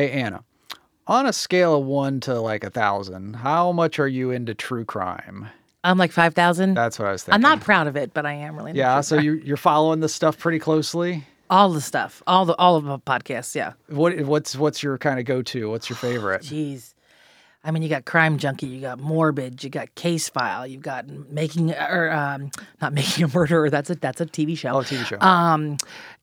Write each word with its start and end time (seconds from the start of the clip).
Hey 0.00 0.12
Anna, 0.12 0.42
on 1.06 1.26
a 1.26 1.32
scale 1.34 1.74
of 1.78 1.84
one 1.84 2.20
to 2.20 2.40
like 2.40 2.64
a 2.64 2.70
thousand, 2.70 3.34
how 3.36 3.70
much 3.70 3.98
are 3.98 4.08
you 4.08 4.30
into 4.30 4.54
true 4.54 4.86
crime? 4.86 5.50
I'm 5.84 5.98
like 5.98 6.10
five 6.10 6.32
thousand. 6.32 6.72
That's 6.72 6.98
what 6.98 7.06
I 7.06 7.12
was 7.12 7.22
thinking. 7.24 7.34
I'm 7.34 7.42
not 7.42 7.60
proud 7.60 7.86
of 7.86 7.96
it, 7.96 8.14
but 8.14 8.24
I 8.24 8.32
am 8.32 8.56
really. 8.56 8.72
Yeah, 8.72 9.02
so 9.02 9.18
you 9.18 9.34
you're 9.34 9.58
following 9.58 10.00
this 10.00 10.14
stuff 10.14 10.38
pretty 10.38 10.58
closely. 10.58 11.26
all 11.50 11.68
the 11.68 11.82
stuff, 11.82 12.22
all 12.26 12.46
the 12.46 12.56
all 12.56 12.76
of 12.76 12.84
the 12.84 12.98
podcasts. 12.98 13.54
Yeah. 13.54 13.74
What 13.88 14.18
what's 14.22 14.56
what's 14.56 14.82
your 14.82 14.96
kind 14.96 15.18
of 15.18 15.26
go 15.26 15.42
to? 15.42 15.68
What's 15.68 15.90
your 15.90 15.96
favorite? 16.08 16.40
Jeez. 16.44 16.94
I 17.62 17.70
mean, 17.70 17.82
you 17.82 17.90
got 17.90 18.06
Crime 18.06 18.38
Junkie, 18.38 18.68
you 18.68 18.80
got 18.80 19.00
Morbid, 19.00 19.62
you 19.62 19.68
got 19.68 19.94
Case 19.96 20.30
File, 20.30 20.66
you've 20.66 20.80
got 20.80 21.06
Making 21.08 21.72
or 21.72 22.10
um, 22.10 22.50
not 22.80 22.94
Making 22.94 23.24
a 23.24 23.28
Murderer. 23.28 23.68
That's 23.68 23.90
a 23.90 23.96
that's 23.96 24.22
a 24.22 24.24
TV 24.24 24.56
show. 24.56 24.70
Oh, 24.70 24.78
TV 24.80 25.04
show. 25.04 25.20
Um, 25.20 25.76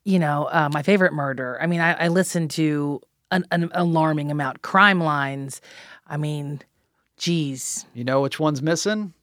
you 0.04 0.18
know, 0.18 0.50
uh, 0.52 0.68
my 0.74 0.82
favorite 0.82 1.14
murder. 1.14 1.60
I 1.62 1.68
mean, 1.68 1.80
I, 1.80 2.06
I 2.06 2.08
listen 2.08 2.48
to 2.48 3.02
an, 3.32 3.46
an 3.52 3.70
alarming 3.74 4.32
amount. 4.32 4.62
Crime 4.62 5.02
Lines. 5.02 5.62
I 6.08 6.18
mean, 6.18 6.62
geez, 7.18 7.86
you 7.94 8.04
know 8.04 8.22
which 8.22 8.40
one's 8.40 8.62
missing? 8.62 9.14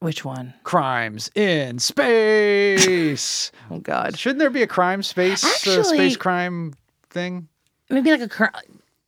which 0.00 0.22
one? 0.24 0.52
Crimes 0.64 1.30
in 1.34 1.78
space. 1.78 3.50
Oh 3.70 3.78
God, 3.78 4.18
Shouldn't 4.18 4.38
there 4.38 4.50
be 4.50 4.62
a 4.62 4.66
crime 4.66 5.02
space 5.02 5.42
uh, 5.66 5.82
space 5.82 6.16
crime 6.16 6.74
thing? 7.08 7.48
maybe 7.88 8.10
like 8.10 8.20
a 8.20 8.28
cri- 8.28 8.48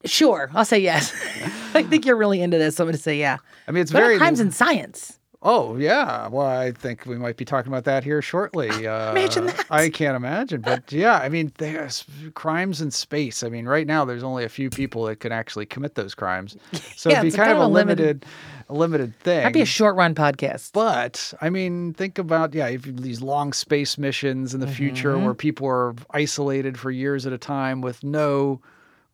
Sure, 0.07 0.51
I'll 0.55 0.65
say 0.65 0.79
yes. 0.79 1.13
I 1.75 1.83
think 1.83 2.07
you're 2.07 2.17
really 2.17 2.41
into 2.41 2.57
this. 2.57 2.77
So 2.77 2.85
I'm 2.85 2.87
going 2.87 2.97
to 2.97 3.03
say 3.03 3.19
yeah. 3.19 3.37
I 3.69 3.73
mean, 3.73 3.83
it's 3.83 3.93
But 3.93 4.01
very 4.01 4.17
crimes 4.19 4.41
in 4.41 4.51
science. 4.51 5.19
Oh 5.43 5.77
yeah, 5.77 6.29
well 6.29 6.47
I 6.47 6.73
think 6.73 7.07
we 7.07 7.17
might 7.17 7.37
be 7.37 7.45
talking 7.45 7.71
about 7.71 7.85
that 7.85 8.03
here 8.05 8.21
shortly. 8.23 8.69
Uh, 8.87 9.11
Imagine 9.13 9.47
that. 9.47 9.67
I 9.71 9.89
can't 9.91 10.17
imagine, 10.17 10.61
but 10.61 10.91
yeah, 10.93 11.19
I 11.19 11.29
mean, 11.29 11.53
there's 11.59 12.05
crimes 12.35 12.81
in 12.81 12.91
space. 12.91 13.43
I 13.43 13.49
mean, 13.49 13.67
right 13.67 13.87
now 13.87 14.05
there's 14.05 14.23
only 14.23 14.45
a 14.45 14.49
few 14.49 14.71
people 14.71 15.05
that 15.05 15.21
can 15.21 15.33
actually 15.33 15.67
commit 15.67 15.95
those 15.95 16.15
crimes, 16.15 16.57
so 16.97 17.11
Yeah, 17.11 17.17
it'd 17.17 17.23
be 17.23 17.29
it's 17.29 17.37
kind 17.37 17.51
of 17.51 17.57
kind 17.57 17.63
a 17.63 17.65
of 17.67 17.71
a 17.71 17.75
limited- 17.75 18.05
limited, 18.25 18.27
a 18.69 18.75
limited 18.75 19.19
thing. 19.21 19.39
That'd 19.39 19.53
be 19.53 19.61
a 19.61 19.67
short 19.67 19.95
run 19.97 20.15
podcast. 20.15 20.73
but 20.73 21.33
I 21.41 21.51
mean, 21.51 21.95
think 21.95 22.19
about 22.19 22.55
yeah, 22.55 22.69
if 22.69 22.83
these 22.83 23.21
long 23.21 23.53
space 23.53 23.99
missions 23.99 24.55
in 24.55 24.61
the 24.61 24.67
future 24.67 25.13
Mm-hmm. 25.15 25.25
where 25.25 25.35
people 25.35 25.67
are 25.69 25.95
isolated 26.11 26.79
for 26.79 26.91
years 26.91 27.27
at 27.27 27.33
a 27.33 27.39
time 27.39 27.81
with 27.83 28.03
no 28.03 28.61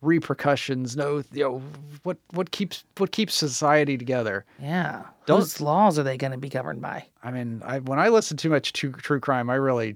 repercussions, 0.03 0.95
no 0.97 1.23
you 1.31 1.43
know 1.43 1.61
what 2.03 2.17
what 2.31 2.51
keeps 2.51 2.83
what 2.97 3.11
keeps 3.11 3.33
society 3.33 3.97
together. 3.97 4.45
Yeah. 4.61 5.03
Whose 5.27 5.61
laws 5.61 5.97
are 5.97 6.03
they 6.03 6.17
going 6.17 6.31
to 6.33 6.37
be 6.37 6.49
governed 6.49 6.81
by? 6.81 7.05
I 7.23 7.31
mean, 7.31 7.61
I 7.65 7.79
when 7.79 7.99
I 7.99 8.09
listen 8.09 8.37
too 8.37 8.49
much 8.49 8.73
to 8.73 8.91
true 8.91 9.19
crime, 9.19 9.49
I 9.49 9.55
really 9.55 9.95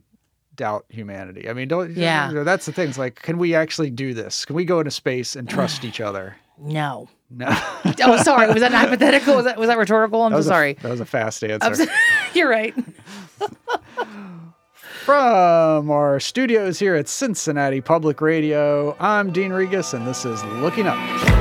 doubt 0.55 0.85
humanity. 0.89 1.47
I 1.49 1.53
mean, 1.53 1.67
don't 1.67 1.91
Yeah. 1.95 2.29
you 2.29 2.35
know, 2.35 2.43
that's 2.43 2.65
the 2.65 2.71
thing. 2.71 2.89
It's 2.89 2.97
like, 2.97 3.21
can 3.21 3.37
we 3.37 3.53
actually 3.53 3.91
do 3.91 4.13
this? 4.13 4.43
Can 4.45 4.55
we 4.55 4.65
go 4.65 4.79
into 4.79 4.89
space 4.91 5.35
and 5.35 5.47
trust 5.49 5.83
each 5.85 6.01
other? 6.01 6.35
No. 6.59 7.07
No. 7.29 7.45
Oh, 8.03 8.17
sorry. 8.23 8.47
Was 8.51 8.61
that 8.61 8.71
hypothetical? 8.71 9.35
Was 9.35 9.45
that 9.45 9.59
was 9.59 9.67
that 9.67 9.77
rhetorical? 9.77 10.23
I'm 10.23 10.31
That 10.31 10.37
so 10.37 10.39
was 10.39 10.45
a- 10.47 10.49
sorry. 10.49 10.73
that 10.73 10.89
was 10.89 10.99
a 11.01 11.05
fast 11.05 11.43
answer. 11.43 11.75
So- 11.85 11.91
You're 12.33 12.49
right. 12.49 12.73
From 15.07 15.89
our 15.89 16.19
studios 16.19 16.79
here 16.79 16.93
at 16.93 17.07
Cincinnati 17.07 17.79
Public 17.79 18.19
Radio, 18.19 18.93
I'm 18.99 19.31
Dean 19.31 19.51
Regas, 19.51 19.93
and 19.93 20.05
this 20.05 20.25
is 20.25 20.43
Looking 20.43 20.85
Up. 20.85 21.36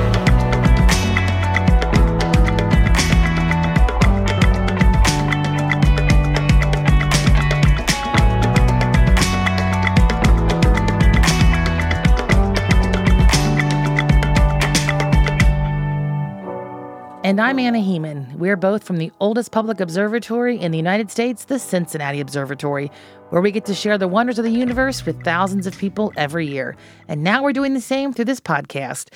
And 17.27 17.41
I'm 17.41 17.59
Anna 17.59 17.79
Hehman. 17.79 18.37
We're 18.37 18.55
both 18.55 18.85
from 18.85 18.99
the 18.99 19.11
oldest 19.19 19.51
public 19.51 19.81
observatory 19.81 20.57
in 20.57 20.71
the 20.71 20.77
United 20.77 21.11
States, 21.11 21.43
the 21.43 21.59
Cincinnati 21.59 22.21
Observatory, 22.21 22.89
where 23.31 23.41
we 23.41 23.51
get 23.51 23.65
to 23.65 23.73
share 23.73 23.97
the 23.97 24.07
wonders 24.07 24.39
of 24.39 24.45
the 24.45 24.49
universe 24.49 25.05
with 25.05 25.21
thousands 25.25 25.67
of 25.67 25.77
people 25.77 26.13
every 26.15 26.47
year. 26.47 26.77
And 27.09 27.25
now 27.25 27.43
we're 27.43 27.51
doing 27.51 27.73
the 27.73 27.81
same 27.81 28.13
through 28.13 28.23
this 28.23 28.39
podcast. 28.39 29.09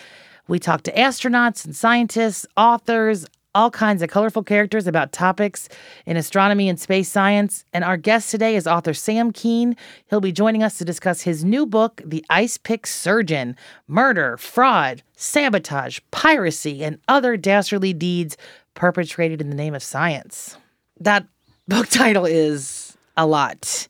We 0.49 0.59
talk 0.59 0.81
to 0.81 0.91
astronauts 0.91 1.63
and 1.63 1.73
scientists, 1.73 2.45
authors, 2.57 3.27
all 3.53 3.69
kinds 3.69 4.01
of 4.01 4.09
colorful 4.09 4.43
characters 4.43 4.87
about 4.87 5.11
topics 5.11 5.67
in 6.05 6.15
astronomy 6.17 6.69
and 6.69 6.79
space 6.79 7.09
science. 7.09 7.65
And 7.73 7.83
our 7.83 7.97
guest 7.97 8.31
today 8.31 8.55
is 8.55 8.65
author 8.67 8.93
Sam 8.93 9.31
Kean. 9.31 9.75
He'll 10.09 10.21
be 10.21 10.31
joining 10.31 10.63
us 10.63 10.77
to 10.77 10.85
discuss 10.85 11.21
his 11.21 11.43
new 11.43 11.65
book, 11.65 12.01
The 12.05 12.23
Ice 12.29 12.57
Pick 12.57 12.87
Surgeon 12.87 13.55
Murder, 13.87 14.37
Fraud, 14.37 15.03
Sabotage, 15.15 15.99
Piracy, 16.11 16.83
and 16.83 16.97
Other 17.07 17.35
Dastardly 17.37 17.93
Deeds 17.93 18.37
Perpetrated 18.73 19.41
in 19.41 19.49
the 19.49 19.55
Name 19.55 19.75
of 19.75 19.83
Science. 19.83 20.57
That 20.99 21.25
book 21.67 21.87
title 21.89 22.25
is 22.25 22.95
a 23.17 23.25
lot 23.27 23.87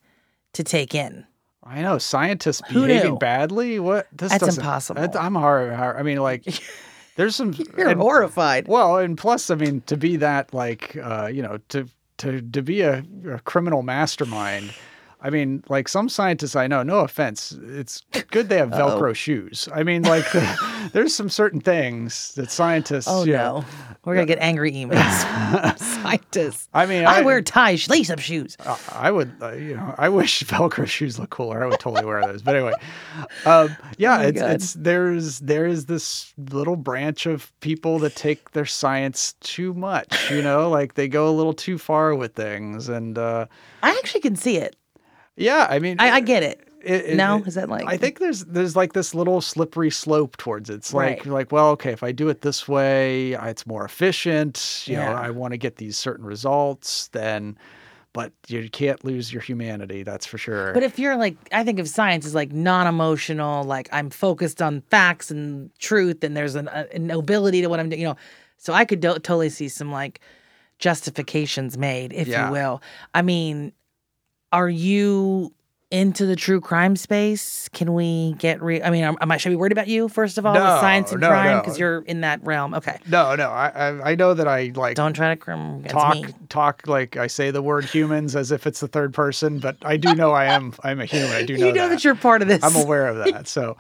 to 0.54 0.64
take 0.64 0.96
in. 0.96 1.26
I 1.64 1.84
know 1.84 2.00
scientists 2.00 2.62
Who 2.70 2.88
behaving 2.88 3.12
knew? 3.12 3.18
badly. 3.20 3.80
What? 3.80 4.08
This 4.12 4.32
That's 4.32 4.58
impossible. 4.58 5.00
that- 5.02 5.16
I'm 5.16 5.36
hard, 5.36 5.72
hard. 5.74 5.98
I 5.98 6.02
mean, 6.04 6.18
like, 6.18 6.44
there's 7.16 7.36
some. 7.36 7.54
You're 7.78 7.90
and- 7.90 8.00
horrified. 8.00 8.68
Well, 8.68 8.98
and 8.98 9.18
plus, 9.18 9.50
I 9.50 9.56
mean, 9.56 9.82
to 9.88 9.98
be 9.98 10.18
that 10.18 10.54
like, 10.54 10.98
uh, 11.02 11.28
you 11.28 11.42
know, 11.42 11.60
to 11.70 11.88
to 12.18 12.42
to 12.42 12.62
be 12.62 12.82
a, 12.82 13.04
a 13.30 13.40
criminal 13.40 13.84
mastermind. 13.84 14.74
I 15.24 15.30
mean, 15.30 15.64
like 15.70 15.88
some 15.88 16.10
scientists 16.10 16.56
I 16.56 16.66
know. 16.66 16.82
No 16.82 17.02
offense, 17.02 17.52
it's 17.68 18.02
good 18.32 18.50
they 18.50 18.58
have 18.58 18.70
Velcro 18.72 19.14
shoes. 19.14 19.70
I 19.72 19.84
mean, 19.84 20.02
like, 20.02 20.26
there's 20.94 21.14
some 21.16 21.30
certain 21.30 21.62
things 21.62 22.34
that 22.34 22.50
scientists. 22.50 23.06
Oh 23.08 23.24
you 23.24 23.34
know, 23.34 23.60
no. 23.60 23.66
We're 24.04 24.16
gonna 24.16 24.26
get 24.26 24.40
angry 24.40 24.72
emails. 24.72 24.98
I 26.74 26.86
mean, 26.86 27.06
I, 27.06 27.20
I- 27.20 27.22
wear 27.22 27.42
ties, 27.42 27.90
lace 27.90 28.10
up 28.10 28.20
shoes. 28.20 28.58
I- 28.92 29.12
would, 29.12 29.32
uh, 29.42 29.52
you 29.54 29.76
know, 29.76 29.96
I 29.98 30.10
wish 30.10 30.44
Velcro 30.48 30.86
shoes 30.88 31.20
look 31.20 31.30
cooler. 31.30 31.64
I 31.64 31.68
would 31.68 31.80
totally 31.80 32.06
wear 32.06 32.22
those. 32.22 32.42
But 32.42 32.56
anyway, 32.56 32.74
um, 33.46 33.76
yeah, 33.98 34.18
my 34.18 34.26
it's, 34.26 34.40
God. 34.40 34.52
it's 34.52 34.74
there's 34.74 35.40
there 35.40 35.66
is 35.66 35.86
this 35.86 36.34
little 36.38 36.76
branch 36.76 37.26
of 37.26 37.52
people 37.60 38.00
that 38.00 38.16
take 38.16 38.52
their 38.52 38.66
science 38.66 39.34
too 39.42 39.74
much. 39.74 40.30
You 40.32 40.42
know, 40.42 40.70
like 40.78 40.96
they 40.96 41.08
go 41.08 41.30
a 41.30 41.32
little 41.36 41.54
too 41.54 41.78
far 41.78 42.16
with 42.16 42.36
things, 42.36 42.90
and 42.90 43.18
uh, 43.18 43.46
I 43.84 43.92
actually 43.92 44.22
can 44.22 44.36
see 44.36 44.58
it. 44.58 44.76
yeah, 45.36 45.68
I 45.70 45.80
mean, 45.80 45.98
I, 46.00 46.12
I 46.12 46.20
get 46.20 46.44
it. 46.44 46.68
It- 46.84 47.06
it- 47.12 47.16
no, 47.16 47.38
it- 47.38 47.48
is 47.48 47.56
that 47.56 47.70
like 47.70 47.86
I 47.86 47.98
think 47.98 48.20
there's 48.20 48.44
there's 48.46 48.76
like 48.76 48.94
this 48.94 49.14
little 49.16 49.42
slippery 49.42 49.92
slope 49.92 50.38
towards 50.38 50.70
it. 50.70 50.76
It's 50.76 50.94
like 50.94 51.20
Right. 51.20 51.26
like 51.28 51.52
well, 51.52 51.70
okay, 51.72 51.92
if 51.92 52.04
I 52.04 52.12
do 52.12 52.30
it 52.30 52.42
this 52.42 52.68
way, 52.68 53.34
it's 53.34 53.66
more 53.68 53.86
efficient. 53.86 54.84
You 54.88 54.96
know, 54.98 55.04
Yeah. 55.04 55.20
I 55.20 55.30
want 55.30 55.54
to 55.54 55.58
get 55.58 55.78
these 55.78 55.98
certain 55.98 56.26
results. 56.26 57.08
Then, 57.10 57.58
but 58.14 58.34
you 58.48 58.70
can't 58.70 59.04
lose 59.06 59.32
your 59.32 59.42
humanity. 59.42 60.04
That's 60.04 60.26
for 60.26 60.38
sure. 60.38 60.74
But 60.74 60.84
if 60.84 61.00
you're 61.00 61.16
like, 61.16 61.38
I 61.54 61.64
think 61.64 61.80
of 61.80 61.88
science 61.88 62.26
as 62.26 62.36
like 62.36 62.52
non-emotional, 62.52 63.64
like 63.64 63.88
I'm 63.94 64.10
focused 64.10 64.62
on 64.62 64.82
facts 64.90 65.32
and 65.32 65.70
truth, 65.80 66.24
and 66.24 66.36
there's 66.36 66.56
an, 66.56 66.68
a, 66.68 66.88
a 66.94 67.00
nobility 67.00 67.62
to 67.62 67.68
what 67.68 67.80
I'm 67.80 67.88
doing. 67.90 68.02
You 68.02 68.08
know, 68.10 68.18
so 68.58 68.74
I 68.74 68.84
could 68.86 69.00
do- 69.00 69.14
totally 69.14 69.50
see 69.50 69.70
some 69.70 69.92
like 69.92 70.20
justifications 70.80 71.78
made, 71.78 72.12
if 72.14 72.28
Yeah. 72.28 72.48
you 72.48 72.52
will. 72.52 72.82
I 73.14 73.22
mean, 73.22 73.72
are 74.52 74.70
you 74.70 75.54
into 75.92 76.26
the 76.26 76.36
true 76.36 76.60
crime 76.62 76.96
space? 76.96 77.70
Can 77.74 77.94
we 77.94 78.34
get 78.40 78.62
re? 78.62 78.82
I 78.82 78.90
mean, 78.90 79.04
am, 79.04 79.18
am 79.22 79.32
I 79.32 79.38
should 79.38 79.50
I 79.50 79.54
be 79.54 79.56
worried 79.58 79.72
about 79.74 79.88
you 79.88 80.08
first 80.08 80.38
of 80.38 80.46
all 80.46 80.54
with 80.54 80.64
No, 80.64 80.80
science 80.82 81.12
and 81.12 81.22
no, 81.22 81.28
crime 81.30 81.58
no. 81.58 81.62
because 81.62 81.78
you're 81.78 82.00
in 82.04 82.22
that 82.22 82.44
realm? 82.44 82.74
Okay, 82.74 82.98
No, 83.08 83.36
no. 83.36 83.50
I 83.50 83.68
I, 83.70 84.12
I 84.12 84.16
know 84.16 84.34
that 84.34 84.48
I 84.48 84.72
like 84.76 84.96
don't 84.96 85.14
try 85.14 85.30
to 85.30 85.36
crim 85.36 85.84
talk 85.84 86.16
me. 86.16 86.26
talk 86.50 86.88
like 86.88 87.18
I 87.18 87.28
say 87.28 87.52
the 87.52 87.62
word 87.62 87.86
humans 87.86 88.36
as 88.36 88.52
if 88.52 88.66
it's 88.66 88.80
the 88.80 88.88
third 88.88 89.14
person, 89.14 89.60
but 89.60 89.76
I 89.84 89.98
do 89.98 90.16
know 90.16 90.32
I 90.32 90.46
am 90.46 90.74
I'm 90.84 91.00
a 91.00 91.06
human. 91.06 91.32
I 91.32 91.44
do 91.44 91.58
know 91.58 91.66
you 91.68 91.74
know 91.74 91.90
that. 91.90 92.04
you're 92.04 92.16
part 92.16 92.42
of 92.42 92.48
this. 92.48 92.64
I'm 92.64 92.76
aware 92.76 93.08
of 93.08 93.18
that. 93.18 93.48
So, 93.48 93.78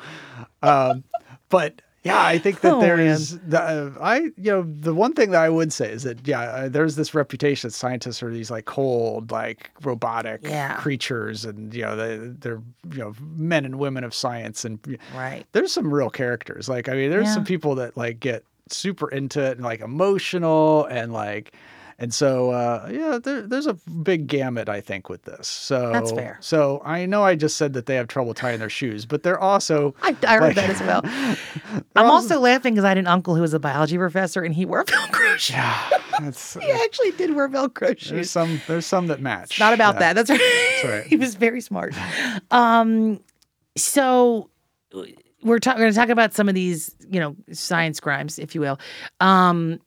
um, 0.62 1.04
but 1.50 1.82
yeah, 2.04 2.24
I 2.24 2.38
think 2.40 2.62
that 2.62 2.74
Oh, 2.74 2.82
there 2.82 3.00
is. 3.00 3.40
The, 3.42 3.62
uh, 3.62 3.92
I 4.02 4.18
you 4.38 4.52
know 4.52 4.64
the 4.64 4.94
one 4.94 5.14
thing 5.14 5.32
that 5.32 5.42
I 5.42 5.50
would 5.50 5.72
say 5.72 5.92
is 5.92 6.04
that 6.04 6.28
yeah, 6.28 6.42
uh, 6.42 6.70
there's 6.70 6.96
this 6.96 7.14
reputation 7.14 7.68
that 7.68 7.74
scientists 7.74 8.24
are 8.24 8.32
these 8.32 8.50
like 8.50 8.66
cold, 8.66 9.32
like 9.32 9.70
robotic 9.84 10.42
Yeah. 10.44 10.78
creatures, 10.78 11.46
and 11.46 11.74
you 11.74 11.84
know 11.84 11.96
they 11.96 12.18
they're 12.18 12.62
you 12.92 12.98
know 13.00 13.14
men 13.36 13.66
and 13.66 13.78
women 13.78 14.04
of 14.04 14.14
science, 14.16 14.66
and 14.66 14.80
right. 15.16 15.46
there's 15.52 15.72
some 15.72 15.94
real 15.94 16.10
characters. 16.10 16.68
Like, 16.68 16.90
I 16.90 16.94
mean, 16.94 17.12
there's 17.12 17.28
Yeah. 17.28 17.34
some 17.36 17.46
people 17.46 17.76
that 17.76 17.96
like 17.98 18.20
get 18.20 18.44
super 18.70 19.10
into 19.10 19.42
it 19.44 19.58
and 19.58 19.64
like 19.66 19.82
emotional 19.82 20.86
and 20.86 21.12
like, 21.14 21.54
and 22.02 22.14
so 22.14 22.50
uh, 22.52 22.90
yeah, 22.92 23.20
there, 23.24 23.44
there's 23.44 23.68
a 23.68 23.76
big 24.04 24.28
gamut 24.28 24.68
I 24.68 24.82
think 24.82 25.08
with 25.08 25.24
this. 25.24 25.48
So 25.48 25.92
That's 25.94 26.12
fair. 26.12 26.38
So 26.42 26.82
I 26.84 27.06
know 27.06 27.24
I 27.24 27.36
just 27.36 27.56
said 27.56 27.72
that 27.74 27.86
they 27.86 27.96
have 27.96 28.08
trouble 28.08 28.34
tying 28.34 28.60
their 28.60 28.70
shoes, 28.70 29.06
but 29.06 29.24
they're 29.24 29.40
also 29.40 29.96
I, 30.02 30.16
I 30.28 30.34
heard 30.34 30.42
like- 30.42 30.56
that 30.56 30.70
as 30.70 30.82
well. 30.82 31.02
I'm 31.96 32.10
also 32.10 32.40
laughing 32.40 32.74
because 32.74 32.84
I 32.84 32.90
had 32.90 32.98
an 32.98 33.08
uncle 33.08 33.36
who 33.36 33.42
was 33.42 33.54
a 33.54 33.60
biology 33.60 33.98
professor 33.98 34.42
and 34.42 34.54
he 34.54 34.66
wore 34.66 34.84
Velcro 34.86 35.38
shoes. 35.38 35.52
yeah, 35.52 35.90
it's, 36.24 36.56
He 36.56 36.70
actually 36.72 37.12
did 37.12 37.34
wear 37.36 37.48
Velcro 37.48 37.80
there's 37.88 38.00
shoes. 38.02 38.32
some 38.32 38.60
there's 38.68 38.86
some 38.86 39.08
that 39.08 39.22
match. 39.22 39.60
Not 39.60 39.74
about 39.74 39.96
Yeah. 39.96 40.14
that. 40.14 40.14
That's 40.16 40.30
right. 40.30 40.82
right. 40.84 41.04
he 41.06 41.16
was 41.18 41.36
very 41.36 41.62
smart. 41.62 41.94
Um, 42.52 43.20
so 43.78 44.50
we're, 45.44 45.60
ta- 45.60 45.74
we're 45.74 45.80
going 45.80 45.92
to 45.92 45.98
talk 45.98 46.10
about 46.10 46.34
some 46.34 46.50
of 46.50 46.56
these, 46.56 46.94
you 47.10 47.20
know, 47.20 47.36
science 47.52 48.00
crimes, 48.00 48.38
if 48.40 48.54
you 48.56 48.62
will. 48.62 48.80
Um, 49.20 49.80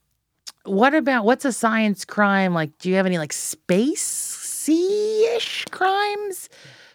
what 0.65 0.95
about 0.95 1.25
what's 1.25 1.45
a 1.45 1.53
science 1.53 2.05
crime? 2.05 2.55
Like, 2.55 2.77
do 2.79 2.89
you 2.89 2.95
have 2.97 3.07
any 3.07 3.19
like 3.19 3.33
space-ish 4.25 5.65
crimes 5.71 6.49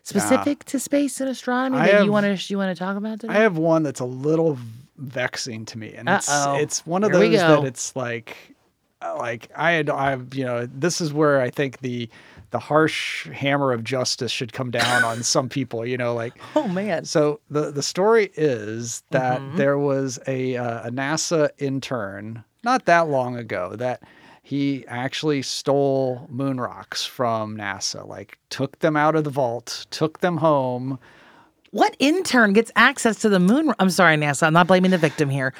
specific 0.03 0.63
to 0.65 0.79
space 0.79 1.21
and 1.21 1.29
astronomy 1.29 1.77
I 1.77 1.85
that 1.87 1.93
have- 1.95 2.05
you 2.05 2.11
want 2.11 2.25
to 2.39 2.51
you 2.53 2.57
want 2.57 2.75
to 2.75 2.79
talk 2.83 2.97
about 2.97 3.19
today? 3.19 3.33
I 3.33 3.37
have 3.37 3.57
one 3.57 3.83
that's 3.83 3.99
a 3.99 4.05
little 4.05 4.57
vexing 4.97 5.65
to 5.67 5.77
me, 5.77 5.93
and 5.93 6.09
it's 6.09 6.29
Uh-oh. 6.29 6.57
it's 6.57 6.85
one 6.85 7.03
of 7.03 7.11
Here 7.11 7.19
those 7.29 7.39
that 7.39 7.63
it's 7.65 7.95
like, 7.95 8.35
uh, 9.01 9.15
like 9.17 9.49
I 9.55 9.71
had 9.71 9.89
I've 9.89 10.33
you 10.33 10.45
know 10.45 10.65
this 10.65 10.99
is 11.01 11.13
where 11.13 11.41
I 11.41 11.49
think 11.49 11.79
the 11.79 12.09
the 12.51 12.59
harsh 12.59 13.27
hammer 13.29 13.71
of 13.71 13.83
justice 13.83 14.31
should 14.31 14.51
come 14.53 14.71
down 14.71 15.03
on 15.03 15.21
some 15.23 15.47
people. 15.47 15.85
You 15.85 15.97
know, 15.97 16.13
like 16.15 16.33
oh 16.55 16.67
man. 16.67 17.05
so 17.05 17.39
the 17.49 17.71
the 17.71 17.83
story 17.83 18.31
is 18.35 19.03
that 19.11 19.39
Mm-hmm. 19.41 19.57
there 19.57 19.77
was 19.77 20.19
a 20.27 20.57
uh, 20.57 20.87
a 20.87 20.91
NASA 20.91 21.49
intern 21.59 22.43
not 22.63 22.85
that 22.85 23.07
long 23.07 23.35
ago 23.37 23.75
that 23.75 24.01
he 24.43 24.85
actually 24.87 25.41
stole 25.41 26.25
moon 26.29 26.59
rocks 26.59 27.05
from 27.05 27.55
NASA, 27.57 28.07
like 28.07 28.37
took 28.49 28.79
them 28.79 28.95
out 28.95 29.15
of 29.15 29.23
the 29.23 29.29
vault, 29.29 29.85
took 29.91 30.19
them 30.21 30.37
home. 30.37 30.97
What 31.71 31.95
intern 31.99 32.53
gets 32.53 32.71
access 32.75 33.19
to 33.21 33.29
the 33.29 33.39
moon? 33.39 33.73
I'm 33.77 33.91
sorry, 33.91 34.17
NASA. 34.17 34.43
I'm 34.47 34.53
not 34.53 34.65
blaming 34.67 34.91
the 34.91 34.97
victim 34.97 35.29
here. 35.29 35.53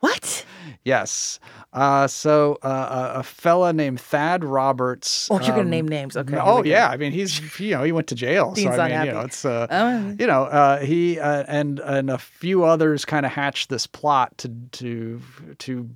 What? 0.00 0.44
Yes. 0.84 1.40
Uh, 1.72 2.06
so 2.06 2.58
uh, 2.62 3.12
a, 3.16 3.18
a 3.18 3.22
fella 3.24 3.72
named 3.72 4.00
Thad 4.00 4.44
Roberts. 4.44 5.28
Oh, 5.30 5.40
you're 5.40 5.48
gonna 5.48 5.62
um, 5.62 5.70
name 5.70 5.88
names. 5.88 6.16
Okay. 6.16 6.36
Oh 6.40 6.62
yeah, 6.62 6.88
I 6.88 6.96
mean 6.96 7.10
he's 7.12 7.58
you 7.58 7.72
know 7.72 7.82
he 7.82 7.90
went 7.92 8.06
to 8.08 8.14
jail, 8.14 8.54
so 8.54 8.70
I 8.70 8.88
mean 8.88 9.06
you 9.06 9.12
know 9.12 9.20
it's 9.22 9.44
uh, 9.44 9.66
Oh. 9.70 10.14
you 10.18 10.26
know 10.26 10.44
uh, 10.44 10.78
he 10.78 11.18
uh, 11.18 11.44
and 11.48 11.80
and 11.80 12.10
a 12.10 12.18
few 12.18 12.62
others 12.64 13.04
kind 13.04 13.26
of 13.26 13.32
hatched 13.32 13.68
this 13.68 13.86
plot 13.86 14.38
to 14.38 14.48
to 14.72 15.20
to 15.58 15.90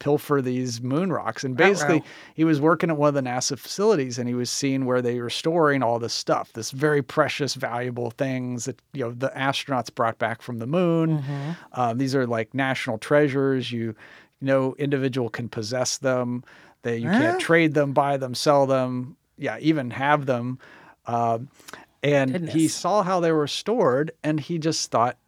pilfer 0.00 0.42
these 0.42 0.80
moon 0.82 1.12
rocks. 1.12 1.44
And 1.44 1.56
basically 1.56 2.00
Ruh-roh. 2.00 2.06
he 2.34 2.44
was 2.44 2.60
working 2.60 2.90
at 2.90 2.96
one 2.96 3.08
of 3.08 3.14
the 3.14 3.22
NASA 3.30 3.56
facilities 3.56 4.18
and 4.18 4.28
he 4.28 4.34
was 4.34 4.50
seeing 4.50 4.84
where 4.86 5.00
they 5.00 5.20
were 5.20 5.30
storing 5.30 5.82
all 5.84 5.98
this 6.00 6.12
stuff 6.12 6.52
this 6.54 6.72
very 6.72 7.00
precious 7.02 7.54
valuable 7.54 8.10
things 8.10 8.64
that 8.64 8.80
you 8.92 9.04
know 9.04 9.12
the 9.12 9.28
astronauts 9.36 9.94
brought 9.94 10.18
back 10.18 10.42
from 10.42 10.58
the 10.58 10.66
moon. 10.66 11.18
Mm-hmm. 11.20 11.50
um, 11.80 11.98
these 11.98 12.14
are 12.16 12.26
like 12.26 12.52
national 12.52 12.98
treasures. 12.98 13.70
You 13.70 13.94
no 14.40 14.74
individual 14.78 15.28
can 15.30 15.48
possess 15.48 15.98
them. 15.98 16.42
They 16.82 16.96
you 16.98 17.08
Huh? 17.08 17.18
can't 17.18 17.40
trade 17.40 17.74
them 17.74 17.92
buy 17.92 18.16
them 18.16 18.34
sell 18.34 18.66
them. 18.66 19.16
Yeah 19.38 19.58
even 19.60 19.90
have 19.90 20.26
them. 20.26 20.58
Um, 21.06 21.48
and 22.02 22.48
he 22.48 22.68
saw 22.68 23.02
how 23.02 23.20
they 23.20 23.32
were 23.32 23.46
stored 23.46 24.12
and 24.24 24.40
he 24.40 24.58
just 24.58 24.90
thought 24.90 25.18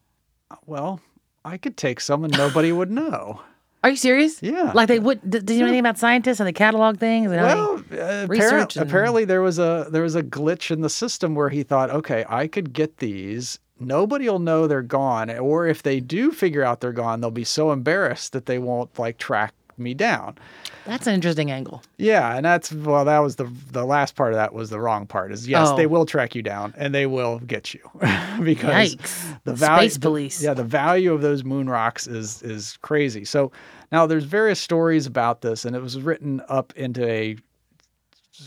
well 0.67 1.01
i 1.45 1.57
could 1.59 1.77
take 1.77 2.01
some 2.01 2.25
and 2.25 2.37
nobody 2.37 2.73
would 2.73 2.91
know 2.91 3.41
Are 3.83 3.91
you 3.91 3.97
serious? 3.97 4.41
Yeah. 4.43 4.71
Like 4.75 4.89
they 4.89 4.99
would? 5.01 5.21
Did, 5.29 5.45
did 5.47 5.55
you 5.55 5.61
know 5.61 5.67
anything 5.67 5.81
about 5.81 5.99
scientists 5.99 6.39
and 6.41 6.47
they 6.47 6.53
catalog 6.53 6.99
things? 6.99 7.33
And 7.33 7.41
well 7.43 7.83
uh, 7.93 8.27
research 8.29 8.77
and- 8.77 8.89
apparently 8.89 9.25
there 9.25 9.43
was 9.43 9.59
a 9.59 9.87
there 9.91 10.03
was 10.03 10.15
a 10.15 10.23
glitch 10.23 10.71
in 10.71 10.81
the 10.83 10.89
system 10.91 11.35
where 11.35 11.49
he 11.51 11.63
thought 11.63 11.91
okay 11.91 12.25
i 12.29 12.47
could 12.47 12.73
get 12.73 12.99
these 12.99 13.59
nobody 13.79 14.29
will 14.29 14.39
know 14.39 14.67
they're 14.67 14.83
gone 14.83 15.29
or 15.31 15.67
if 15.67 15.83
they 15.83 16.01
do 16.01 16.31
figure 16.31 16.63
out 16.63 16.81
they're 16.81 16.93
gone 16.93 17.21
they'll 17.21 17.31
be 17.31 17.45
so 17.45 17.73
embarrassed 17.73 18.33
that 18.33 18.47
they 18.47 18.59
won't 18.59 18.97
like 18.99 19.19
track 19.19 19.53
me 19.79 19.95
down 19.95 20.37
that's 20.85 21.07
an 21.07 21.15
interesting 21.15 21.51
angle. 21.53 21.83
Yeah, 21.97 22.35
and 22.35 22.45
that's 22.45 22.73
well, 22.73 23.05
that 23.05 23.21
was 23.21 23.37
the 23.37 23.45
the 23.71 23.85
last 23.85 24.17
part 24.17 24.33
of 24.33 24.37
that 24.37 24.53
was 24.53 24.71
the 24.71 24.81
wrong 24.81 25.07
part. 25.07 25.31
Is 25.31 25.47
yes, 25.47 25.69
Oh. 25.71 25.77
they 25.77 25.87
will 25.87 26.05
track 26.05 26.35
you 26.35 26.43
down 26.43 26.75
and 26.77 26.93
they 26.95 27.07
will 27.07 27.39
get 27.41 27.73
you 27.73 27.81
because 28.43 28.97
Yikes. 28.97 29.39
the 29.45 29.55
value, 29.55 29.89
Space 29.91 29.99
police. 29.99 30.43
yeah, 30.43 30.55
the 30.55 30.65
value 30.65 31.13
of 31.13 31.23
those 31.23 31.45
moon 31.45 31.69
rocks 31.69 32.07
is 32.09 32.43
is 32.43 32.79
crazy. 32.83 33.25
So 33.25 33.53
now 33.93 34.07
there's 34.07 34.25
various 34.25 34.59
stories 34.59 35.07
about 35.07 35.43
this, 35.43 35.65
and 35.65 35.77
it 35.77 35.81
was 35.83 36.01
written 36.01 36.43
up 36.49 36.73
into 36.77 37.07
a 37.07 37.37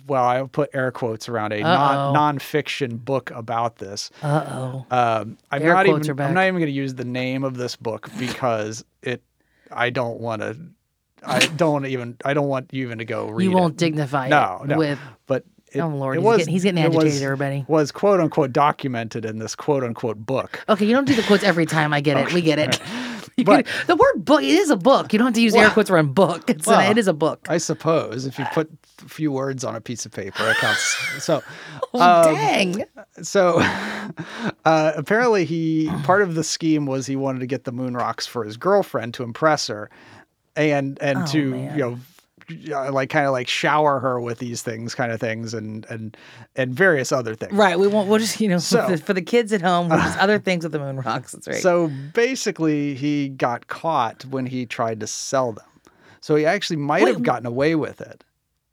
well, 0.07 0.23
I'll 0.25 0.47
put 0.47 0.71
air 0.73 0.91
quotes 0.91 1.29
around 1.29 1.53
a 1.53 1.61
Uh-oh. 1.61 2.11
non 2.11 2.37
nonfiction 2.37 3.03
book 3.03 3.31
about 3.31 3.77
this. 3.77 4.11
Uh 4.21 4.43
oh. 4.49 4.85
Um, 4.91 5.37
I'm 5.51 5.63
not 5.63 5.85
quotes 5.85 6.09
even. 6.09 6.19
I'm 6.19 6.33
not 6.33 6.41
even 6.47 6.55
going 6.55 6.65
to 6.65 6.71
use 6.71 6.95
the 6.95 7.05
name 7.05 7.43
of 7.45 7.55
this 7.55 7.75
book 7.77 8.09
because 8.19 8.83
it 9.01 9.23
I 9.71 9.89
don't 9.89 10.19
want 10.19 10.41
to 10.41 10.57
I 11.25 11.39
don't 11.39 11.85
even 11.85 12.17
I 12.23 12.33
don't 12.33 12.47
want 12.47 12.73
you 12.73 12.83
even 12.85 12.97
to 12.99 13.05
go 13.05 13.27
read 13.29 13.45
You 13.45 13.51
won't 13.51 13.73
it. 13.73 13.77
dignify 13.77 14.29
No, 14.29 14.61
it 14.63 14.67
no. 14.67 14.77
with. 14.77 14.99
But 15.27 15.43
it, 15.71 15.79
Oh, 15.81 15.89
Lord, 15.89 16.17
he's 16.17 16.23
was, 16.23 16.37
getting- 16.37 16.53
he's 16.53 16.63
getting 16.63 16.77
it 16.83 16.85
agitated, 16.87 17.13
was, 17.13 17.21
everybody. 17.21 17.65
Was 17.67 17.91
quote 17.91 18.19
unquote 18.21 18.53
documented 18.53 19.25
in 19.25 19.39
this 19.39 19.55
quote 19.55 19.83
unquote 19.83 20.17
book. 20.25 20.63
Okay, 20.69 20.85
you 20.85 20.93
don't 20.93 21.05
do 21.05 21.15
the 21.15 21.23
quotes 21.23 21.43
every 21.43 21.65
time. 21.65 21.93
I 21.93 22.01
get 22.01 22.17
it. 22.17 22.33
We 22.33 22.41
get 22.41 22.59
it. 22.59 22.79
But- 23.43 23.65
can- 23.65 23.87
the 23.87 23.95
word 23.97 24.23
book, 24.23 24.43
it 24.43 24.47
is 24.47 24.69
a 24.69 24.77
book. 24.77 25.11
You 25.11 25.19
don't 25.19 25.25
have 25.25 25.35
to 25.35 25.41
use 25.41 25.53
air 25.55 25.69
quotes 25.69 25.89
around 25.89 26.15
book. 26.15 26.49
It's 26.49 26.65
Well, 26.65 26.79
a, 26.79 26.89
it 26.89 26.97
is 26.97 27.09
a 27.09 27.13
book. 27.13 27.45
I 27.49 27.57
suppose 27.57 28.25
if 28.25 28.39
you 28.39 28.45
put 28.53 28.69
a 29.05 29.09
few 29.09 29.29
words 29.29 29.65
on 29.65 29.75
a 29.75 29.81
piece 29.81 30.05
of 30.05 30.13
paper, 30.13 30.49
it 30.49 30.55
counts. 30.55 30.95
So, 31.21 31.43
Oh, 31.93 32.29
um, 32.29 32.33
dang. 32.33 32.83
so 33.21 33.59
uh, 34.65 34.93
apparently 34.95 35.43
he 35.45 35.89
part 36.03 36.21
of 36.21 36.35
the 36.35 36.45
scheme 36.45 36.85
was 36.85 37.07
he 37.07 37.15
wanted 37.17 37.39
to 37.39 37.45
get 37.47 37.65
the 37.65 37.71
moon 37.73 37.93
rocks 37.93 38.25
for 38.25 38.45
his 38.45 38.55
girlfriend 38.57 39.13
to 39.15 39.23
impress 39.23 39.67
her, 39.67 39.89
and 40.55 40.97
and 41.01 41.19
Oh, 41.19 41.25
to 41.27 41.51
man. 41.51 41.77
you 41.77 41.83
know. 41.83 41.99
Like 42.91 43.09
kind 43.09 43.25
of 43.25 43.31
like 43.31 43.47
shower 43.47 43.99
her 43.99 44.21
with 44.21 44.37
these 44.37 44.61
things, 44.61 44.93
kind 44.93 45.11
of 45.11 45.19
things, 45.19 45.55
and 45.55 45.83
and 45.89 46.15
and 46.55 46.75
various 46.75 47.11
other 47.11 47.33
things. 47.33 47.53
Right. 47.53 47.79
We 47.79 47.87
won't, 47.87 48.07
we'll 48.07 48.19
just, 48.19 48.39
you 48.39 48.47
know, 48.47 48.59
So- 48.59 48.85
for, 48.85 48.91
the, 48.95 48.97
for 48.99 49.13
the 49.15 49.21
kids 49.23 49.51
at 49.51 49.63
home, 49.63 49.89
we'll 49.89 49.97
other 50.19 50.37
things 50.37 50.63
with 50.63 50.71
the 50.71 50.77
moon 50.77 50.97
rocks. 50.97 51.31
That's 51.31 51.47
right. 51.47 51.57
So 51.57 51.89
basically, 52.13 52.93
he 52.93 53.29
got 53.29 53.65
caught 53.65 54.25
when 54.25 54.45
he 54.45 54.67
tried 54.67 54.99
to 54.99 55.07
sell 55.07 55.53
them. 55.53 55.65
So 56.21 56.35
he 56.35 56.45
actually 56.45 56.77
might 56.77 57.01
Wait, 57.05 57.13
have 57.13 57.23
gotten 57.23 57.47
away 57.47 57.73
with 57.73 57.99
it 57.99 58.23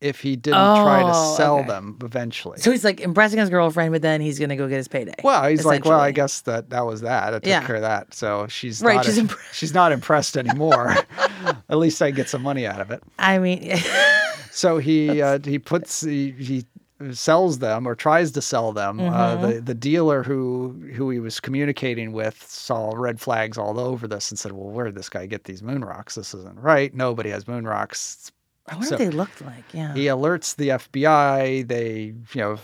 if 0.02 0.20
he 0.20 0.36
didn't 0.36 0.58
try 0.58 1.00
to 1.02 1.12
Oh, 1.14 1.34
sell 1.36 1.58
okay. 1.60 1.68
them 1.68 1.98
eventually. 2.02 2.58
So 2.58 2.70
he's 2.70 2.84
like 2.84 3.00
impressing 3.00 3.38
his 3.38 3.48
girlfriend, 3.50 3.92
but 3.92 4.02
then 4.02 4.20
he's 4.20 4.38
to 4.38 4.56
go 4.56 4.68
get 4.68 4.76
his 4.76 4.88
payday. 4.88 5.14
well, 5.22 5.48
he's 5.48 5.64
like, 5.64 5.84
well, 5.84 6.00
I 6.00 6.10
guess 6.10 6.40
that 6.42 6.70
that 6.70 6.84
was 6.84 7.00
that. 7.02 7.28
I 7.34 7.38
took 7.38 7.46
Yeah. 7.46 7.64
care 7.66 7.76
of 7.76 7.82
that. 7.82 8.12
So 8.14 8.46
she's 8.48 8.82
Right, 8.82 8.96
Not 8.96 9.04
she's 9.06 9.18
im- 9.18 9.28
impre- 9.28 9.52
she's 9.54 9.72
not 9.74 9.92
impressed 9.92 10.36
anymore. 10.36 10.94
At 11.68 11.78
least 11.78 12.02
I 12.02 12.10
get 12.10 12.28
some 12.28 12.42
money 12.42 12.66
out 12.66 12.80
of 12.80 12.90
it. 12.90 13.02
I 13.18 13.38
mean, 13.38 13.76
So 14.50 14.76
he 14.78 15.22
uh, 15.22 15.38
he 15.42 15.58
puts 15.58 16.02
he, 16.02 16.32
he 16.32 16.64
sells 17.12 17.58
them 17.58 17.86
or 17.86 17.94
tries 17.94 18.30
to 18.32 18.42
sell 18.42 18.72
them. 18.72 19.00
Uh, 19.00 19.36
Mm-hmm. 19.36 19.46
the 19.46 19.60
the 19.60 19.74
dealer 19.74 20.22
who 20.22 20.74
who 20.94 21.08
he 21.10 21.18
was 21.20 21.40
communicating 21.40 22.12
with 22.12 22.42
saw 22.48 22.92
red 22.94 23.18
flags 23.20 23.56
all 23.56 23.80
over 23.80 24.06
this 24.06 24.30
and 24.30 24.38
said, 24.38 24.52
"Well, 24.52 24.68
where 24.70 24.84
did 24.84 24.94
this 24.94 25.08
guy 25.08 25.24
get 25.26 25.44
these 25.44 25.62
moon 25.62 25.84
rocks? 25.84 26.16
This 26.16 26.34
isn't 26.34 26.58
right. 26.60 26.94
Nobody 26.94 27.30
has 27.30 27.48
moon 27.48 27.66
rocks." 27.66 28.30
I 28.68 28.74
wonder 28.74 28.86
So- 28.86 28.92
what 28.94 28.98
they 28.98 29.10
looked 29.10 29.40
like. 29.42 29.64
Yeah. 29.72 29.92
He 29.94 30.04
alerts 30.06 30.56
the 30.56 30.68
FBI. 30.70 31.66
They 31.66 32.14
you 32.34 32.40
know 32.40 32.58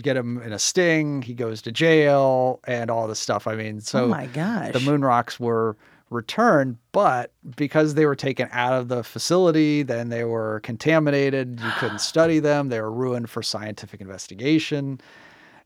get 0.00 0.16
him 0.16 0.40
in 0.42 0.52
a 0.52 0.58
sting. 0.58 1.22
He 1.22 1.34
goes 1.34 1.60
to 1.62 1.72
jail 1.72 2.60
and 2.66 2.90
all 2.90 3.08
this 3.08 3.18
stuff. 3.18 3.46
I 3.46 3.56
mean, 3.56 3.80
so 3.80 4.04
oh 4.04 4.08
my 4.08 4.26
gosh. 4.26 4.72
the 4.72 4.80
moon 4.80 5.02
rocks 5.04 5.40
were 5.40 5.76
returned, 6.10 6.76
but 6.92 7.32
because 7.56 7.94
they 7.94 8.06
were 8.06 8.14
taken 8.14 8.48
out 8.52 8.74
of 8.74 8.86
the 8.88 9.02
facility, 9.02 9.82
then 9.82 10.10
they 10.10 10.22
were 10.24 10.60
contaminated. 10.62 11.58
You 11.60 11.70
couldn't 11.78 11.98
study 12.12 12.38
them. 12.38 12.68
They 12.68 12.80
were 12.80 12.92
ruined 12.92 13.28
for 13.30 13.42
scientific 13.42 14.00
investigation. 14.00 15.00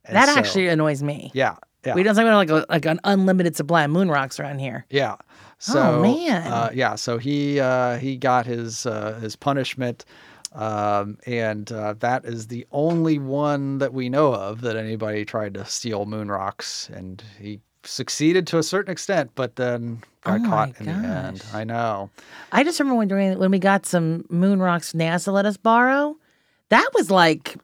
And 0.06 0.16
that 0.16 0.28
so- 0.28 0.38
actually 0.38 0.68
annoys 0.68 1.02
me. 1.02 1.30
yeah, 1.34 1.56
yeah, 1.84 1.94
We 1.94 2.02
don't 2.02 2.14
talk 2.14 2.22
about 2.24 2.36
like 2.36 2.50
a, 2.50 2.66
like 2.70 2.86
an 2.86 3.00
unlimited 3.04 3.56
supply 3.56 3.84
of 3.84 3.90
moon 3.90 4.08
rocks 4.10 4.40
around 4.40 4.60
here. 4.60 4.86
yeah. 4.88 5.16
So, 5.58 5.98
Oh, 5.98 6.02
man. 6.02 6.46
uh, 6.52 6.70
yeah. 6.72 6.94
So 6.94 7.18
he 7.18 7.60
uh, 7.60 7.98
he 7.98 8.16
got 8.16 8.46
his 8.46 8.86
uh, 8.86 9.18
his 9.20 9.36
punishment. 9.36 10.04
Um, 10.54 11.18
and 11.26 11.70
uh, 11.70 11.94
that 11.98 12.24
is 12.24 12.46
the 12.46 12.66
only 12.72 13.18
one 13.18 13.78
that 13.78 13.92
we 13.92 14.08
know 14.08 14.32
of 14.32 14.62
that 14.62 14.76
anybody 14.76 15.26
tried 15.26 15.52
to 15.54 15.64
steal 15.66 16.06
moon 16.06 16.30
rocks, 16.30 16.88
and 16.88 17.22
he 17.38 17.60
succeeded 17.84 18.46
to 18.48 18.58
a 18.58 18.62
certain 18.62 18.90
extent, 18.90 19.30
but 19.34 19.56
then 19.56 20.02
got 20.24 20.40
Oh 20.40 20.48
caught 20.48 20.80
in 20.80 20.86
the 20.86 20.92
end. 20.92 21.44
I 21.52 21.64
know. 21.64 22.08
I 22.50 22.64
just 22.64 22.80
remember 22.80 22.96
when 23.06 23.38
when 23.38 23.50
we 23.50 23.58
got 23.58 23.84
some 23.84 24.24
moon 24.30 24.58
rocks 24.60 24.94
NASA 24.94 25.32
let 25.32 25.44
us 25.44 25.58
borrow. 25.58 26.16
That 26.70 26.88
was 26.94 27.10
like, 27.10 27.56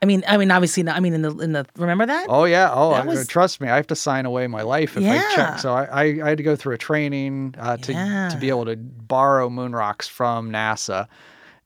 I 0.00 0.06
mean, 0.06 0.22
I 0.28 0.36
mean, 0.36 0.50
obviously, 0.50 0.82
not, 0.84 0.96
I 0.96 1.00
mean, 1.00 1.12
in 1.14 1.22
the 1.22 1.36
in 1.38 1.52
the 1.52 1.66
remember 1.76 2.06
that? 2.06 2.26
Oh 2.28 2.44
yeah. 2.44 2.70
Oh, 2.72 2.90
I- 2.92 3.04
was- 3.04 3.26
trust 3.26 3.60
me, 3.60 3.68
I 3.68 3.76
have 3.76 3.88
to 3.88 3.96
sign 3.96 4.26
away 4.26 4.46
my 4.46 4.62
life 4.62 4.96
if 4.96 5.02
I 5.04 5.34
check. 5.34 5.58
So 5.58 5.72
I, 5.72 5.84
I, 5.84 6.02
I 6.24 6.28
had 6.30 6.38
to 6.38 6.44
go 6.44 6.54
through 6.56 6.74
a 6.74 6.78
training 6.78 7.54
uh, 7.58 7.76
to 7.78 7.92
to 8.30 8.36
be 8.40 8.48
able 8.48 8.66
to 8.66 8.76
borrow 8.76 9.50
moon 9.50 9.72
rocks 9.72 10.06
from 10.06 10.50
NASA, 10.50 11.08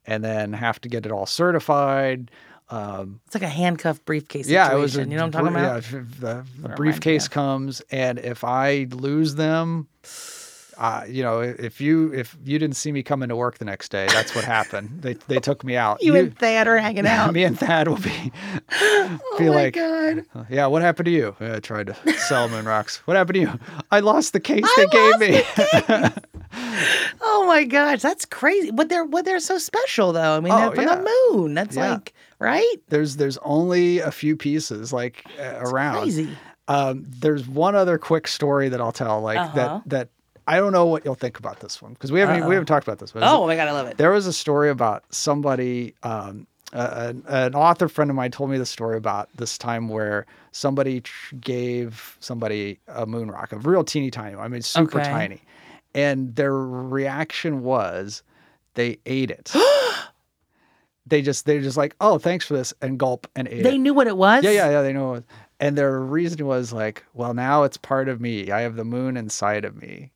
and 0.07 0.23
then 0.23 0.53
have 0.53 0.81
to 0.81 0.89
get 0.89 1.05
it 1.05 1.11
all 1.11 1.25
certified. 1.27 2.31
Um, 2.69 3.19
It's 3.27 3.35
like 3.35 3.43
a 3.43 3.47
handcuff 3.49 4.03
briefcase. 4.03 4.47
yeah, 4.49 4.65
situation. 4.65 4.79
it 4.79 4.81
was. 4.81 4.95
A, 4.97 4.99
you 5.01 5.05
know 5.05 5.15
what 5.17 5.23
I'm 5.25 5.31
talking 5.31 5.47
about? 5.49 5.91
Yeah, 5.91 5.99
the, 6.19 6.45
the 6.59 6.69
briefcase 6.69 7.27
comes, 7.27 7.81
and 7.91 8.17
if 8.17 8.43
I 8.43 8.87
lose 8.89 9.35
them, 9.35 9.87
uh, 10.77 11.03
you 11.07 11.23
know, 11.23 11.39
if 11.41 11.79
you 11.81 12.13
if 12.13 12.37
you 12.43 12.59
didn't 12.59 12.75
see 12.75 12.91
me 12.91 13.03
coming 13.03 13.29
to 13.29 13.35
work 13.35 13.57
the 13.57 13.65
next 13.65 13.89
day, 13.89 14.07
that's 14.07 14.35
what 14.35 14.43
happened. 14.45 15.01
They 15.01 15.13
they 15.27 15.39
took 15.39 15.63
me 15.63 15.75
out. 15.75 16.01
You, 16.01 16.15
and 16.15 16.37
Thad 16.37 16.67
are 16.67 16.77
hanging 16.77 17.05
out. 17.15 17.33
me 17.33 17.43
and 17.43 17.57
Thad 17.59 17.87
will 17.87 17.97
be 17.97 18.31
oh 18.71 19.35
be 19.37 19.49
like, 19.49 19.75
God. 19.75 20.25
"Uh, 20.35 20.43
yeah. 20.49 20.65
What 20.67 20.81
happened 20.81 21.05
to 21.05 21.11
you? 21.11 21.35
I 21.39 21.59
tried 21.59 21.87
to 21.87 22.13
sell 22.19 22.47
moon 22.49 22.65
rocks. 22.65 22.97
What 23.05 23.17
happened 23.17 23.35
to 23.35 23.39
you? 23.41 23.59
I 23.91 23.99
lost 24.01 24.33
the 24.33 24.39
case 24.39 24.63
I 24.65 24.85
they 24.85 25.19
gave 25.19 25.19
me. 25.99 26.09
Oh 27.25 27.45
my 27.47 27.63
gosh, 27.63 28.01
that's 28.01 28.25
crazy. 28.25 28.71
But 28.71 28.89
they're 28.89 29.05
what 29.05 29.25
they're 29.25 29.39
so 29.39 29.57
special 29.57 30.11
though. 30.13 30.37
I 30.37 30.39
mean, 30.39 30.53
Oh, 30.53 30.57
they're 30.57 30.71
from 30.75 30.83
yeah. 30.85 30.95
the 30.97 31.09
moon. 31.31 31.53
That's 31.53 31.75
Yeah. 31.75 31.93
like 31.93 32.13
right. 32.39 32.75
there's 32.89 33.15
there's 33.17 33.37
only 33.39 33.99
a 33.99 34.11
few 34.11 34.35
pieces 34.35 34.93
like 34.93 35.25
uh, 35.39 35.55
around. 35.61 36.01
Crazy. 36.03 36.29
Um, 36.67 37.05
there's 37.07 37.47
one 37.47 37.75
other 37.75 37.97
quick 37.97 38.27
story 38.27 38.69
that 38.69 38.79
I'll 38.79 38.91
tell, 38.91 39.21
like 39.21 39.37
Uh-huh. 39.37 39.55
that 39.55 39.89
that 39.89 40.09
I 40.47 40.57
don't 40.57 40.71
know 40.73 40.85
what 40.85 41.05
you'll 41.05 41.15
think 41.15 41.39
about 41.39 41.59
this 41.59 41.81
one 41.81 41.93
because 41.93 42.11
we 42.11 42.19
haven't 42.19 42.41
Uh-oh. 42.43 42.49
we 42.49 42.55
haven't 42.55 42.67
talked 42.67 42.87
about 42.87 42.99
this. 42.99 43.11
It's- 43.11 43.23
Oh 43.29 43.47
my 43.47 43.55
god, 43.55 43.67
I 43.67 43.71
love 43.71 43.87
it. 43.87 43.97
there 43.97 44.11
was 44.11 44.27
a 44.27 44.33
story 44.33 44.69
about 44.69 45.03
somebody. 45.13 45.95
Um, 46.03 46.47
uh, 46.73 47.11
an, 47.13 47.23
an 47.27 47.53
author 47.55 47.87
friend 47.87 48.09
of 48.09 48.15
mine 48.15 48.31
told 48.31 48.49
me 48.49 48.57
the 48.57 48.65
story 48.65 48.97
about 48.97 49.29
this 49.35 49.59
time 49.59 49.89
where 49.89 50.25
somebody 50.51 51.01
tr- 51.01 51.35
gave 51.35 52.17
somebody 52.19 52.79
a 52.87 53.05
moon 53.05 53.29
rock, 53.29 53.51
a 53.51 53.57
real 53.59 53.83
teeny 53.83 54.09
tiny 54.09 54.35
one. 54.35 54.43
I 54.43 54.47
mean, 54.47 54.63
super 54.63 54.99
Okay. 54.99 55.07
tiny, 55.09 55.41
and 55.93 56.35
their 56.35 56.53
reaction 56.55 57.61
was 57.61 58.23
they 58.73 58.97
ate 59.05 59.29
it. 59.29 59.53
they 61.05 61.21
just 61.21 61.45
they're 61.45 61.61
just 61.61 61.77
like, 61.77 61.95
oh, 62.01 62.17
thanks 62.17 62.45
for 62.47 62.53
this, 62.55 62.73
and 62.81 62.97
gulp 62.97 63.27
and 63.35 63.47
ate 63.47 63.59
it. 63.59 63.63
They 63.63 63.75
it. 63.75 63.79
knew 63.79 63.93
what 63.93 64.07
it 64.07 64.17
was. 64.17 64.43
Yeah, 64.43 64.51
yeah, 64.51 64.69
yeah. 64.71 64.81
They 64.81 64.93
know. 64.93 65.13
it. 65.15 65.25
And 65.59 65.77
their 65.77 65.99
reason 65.99 66.45
was 66.45 66.73
like, 66.73 67.03
well, 67.13 67.33
now 67.33 67.63
it's 67.63 67.77
part 67.77 68.09
of 68.09 68.19
me. 68.19 68.51
I 68.51 68.61
have 68.61 68.75
the 68.75 68.83
moon 68.83 69.15
inside 69.15 69.63
of 69.63 69.79
me. 69.81 70.11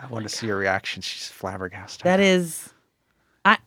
Oh 0.00 0.04
I 0.04 0.06
want 0.06 0.28
to 0.28 0.34
see 0.34 0.46
your 0.46 0.56
reaction. 0.56 1.02
She's 1.02 1.28
flabbergasted. 1.28 2.04
That 2.04 2.20
is. 2.20 2.70
I 3.44 3.58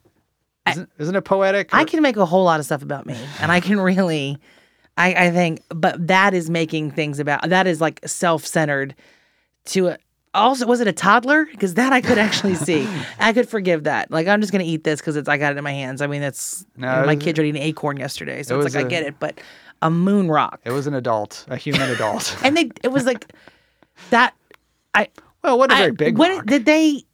isn't, 0.70 0.90
isn't 0.98 1.16
it 1.16 1.22
poetic? 1.22 1.74
I 1.74 1.84
can 1.84 2.02
make 2.02 2.16
a 2.16 2.24
whole 2.24 2.44
lot 2.44 2.60
of 2.60 2.66
stuff 2.66 2.82
about 2.82 3.04
me, 3.04 3.16
and 3.40 3.50
I 3.50 3.58
can 3.60 3.80
really, 3.80 4.38
I 4.96 5.26
I 5.26 5.30
think, 5.30 5.60
but 5.70 6.06
that 6.06 6.34
is 6.34 6.48
making 6.48 6.92
things 6.92 7.18
about 7.18 7.48
that 7.48 7.66
is 7.66 7.80
like 7.80 8.00
self 8.06 8.46
centered. 8.46 8.94
To 9.66 9.88
a, 9.88 9.98
also, 10.34 10.66
was 10.66 10.80
it 10.80 10.86
a 10.88 10.92
toddler? 10.92 11.44
Because 11.46 11.74
that 11.74 11.92
I 11.92 12.00
could 12.00 12.16
actually 12.18 12.54
see. 12.54 12.88
I 13.18 13.32
could 13.32 13.48
forgive 13.48 13.84
that. 13.84 14.10
Like 14.10 14.28
I'm 14.28 14.40
just 14.40 14.52
gonna 14.52 14.64
eat 14.64 14.84
this 14.84 15.00
because 15.00 15.16
it's 15.16 15.28
I 15.28 15.36
got 15.36 15.52
it 15.52 15.58
in 15.58 15.64
my 15.64 15.72
hands. 15.72 16.00
I 16.00 16.06
mean, 16.06 16.20
that's 16.20 16.64
No, 16.76 16.88
you 16.88 16.96
know, 16.96 17.02
it 17.02 17.06
my 17.06 17.14
was- 17.16 17.24
kid 17.24 17.38
eating 17.40 17.56
an 17.56 17.62
acorn 17.62 17.96
yesterday, 17.96 18.42
so 18.44 18.54
it 18.54 18.58
it's 18.58 18.64
was 18.66 18.74
like 18.76 18.84
I 18.84 18.86
a- 18.86 18.90
get 18.90 19.02
it. 19.02 19.16
But 19.18 19.40
a 19.82 19.90
moon 19.90 20.28
rock, 20.28 20.60
It 20.64 20.70
was 20.70 20.86
an 20.86 20.94
adult, 20.94 21.44
a 21.48 21.56
human 21.56 21.90
adult. 21.90 22.36
and 22.44 22.56
they 22.56 22.70
it 22.84 22.92
was 22.92 23.04
like 23.04 23.32
that. 24.10 24.34
I 24.94 25.08
well, 25.42 25.58
what 25.58 25.70
a 25.70 25.74
I- 25.74 25.78
very 25.78 25.92
big 25.92 26.18
what 26.18 26.30
rock. 26.30 26.46
did 26.46 26.64
they? 26.64 27.04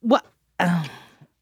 What? 0.00 0.24
oh, 0.60 0.84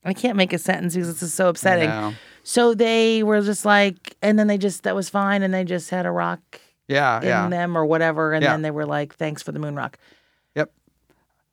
I 0.04 0.12
can't 0.14 0.36
make 0.36 0.52
a 0.52 0.58
sentence 0.58 0.94
because 0.94 1.12
this 1.12 1.22
is 1.22 1.34
so 1.34 1.48
upsetting. 1.48 2.16
So 2.44 2.72
they 2.74 3.22
were 3.22 3.40
just 3.42 3.64
like, 3.64 4.16
and 4.22 4.38
then 4.38 4.46
they 4.46 4.56
just 4.58 4.84
that 4.84 4.94
was 4.94 5.08
fine, 5.10 5.42
and 5.42 5.52
they 5.52 5.64
just 5.64 5.90
had 5.90 6.06
a 6.06 6.10
rock 6.10 6.40
Yeah, 6.88 7.18
in 7.20 7.26
yeah. 7.26 7.48
them 7.48 7.76
or 7.76 7.84
whatever, 7.84 8.32
and 8.32 8.42
Yeah. 8.42 8.52
then 8.52 8.62
they 8.62 8.70
were 8.70 8.86
like, 8.86 9.14
"Thanks 9.14 9.42
for 9.42 9.52
the 9.52 9.58
moon 9.58 9.74
rock." 9.76 9.98
Yep. 10.54 10.72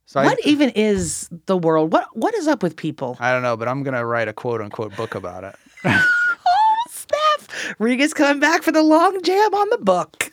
So 0.06 0.24
what 0.24 0.38
I, 0.46 0.48
even 0.48 0.70
is 0.70 1.28
the 1.48 1.58
world? 1.58 1.92
What 1.92 2.16
what 2.16 2.34
is 2.36 2.48
up 2.48 2.64
with 2.64 2.78
people? 2.78 3.18
I 3.20 3.32
don't 3.34 3.42
know, 3.42 3.58
but 3.58 3.68
I'm 3.68 3.84
gonna 3.84 4.06
write 4.06 4.28
a 4.30 4.34
quote 4.34 4.62
unquote 4.62 4.96
book 4.96 5.16
about 5.16 5.44
it. 5.44 5.56
Oh, 6.48 6.86
Steph, 6.90 7.76
Rega's 7.80 8.14
coming 8.14 8.40
back 8.40 8.64
for 8.64 8.72
the 8.72 8.82
long 8.82 9.22
jam 9.22 9.54
on 9.54 9.70
the 9.70 9.78
book, 9.78 10.32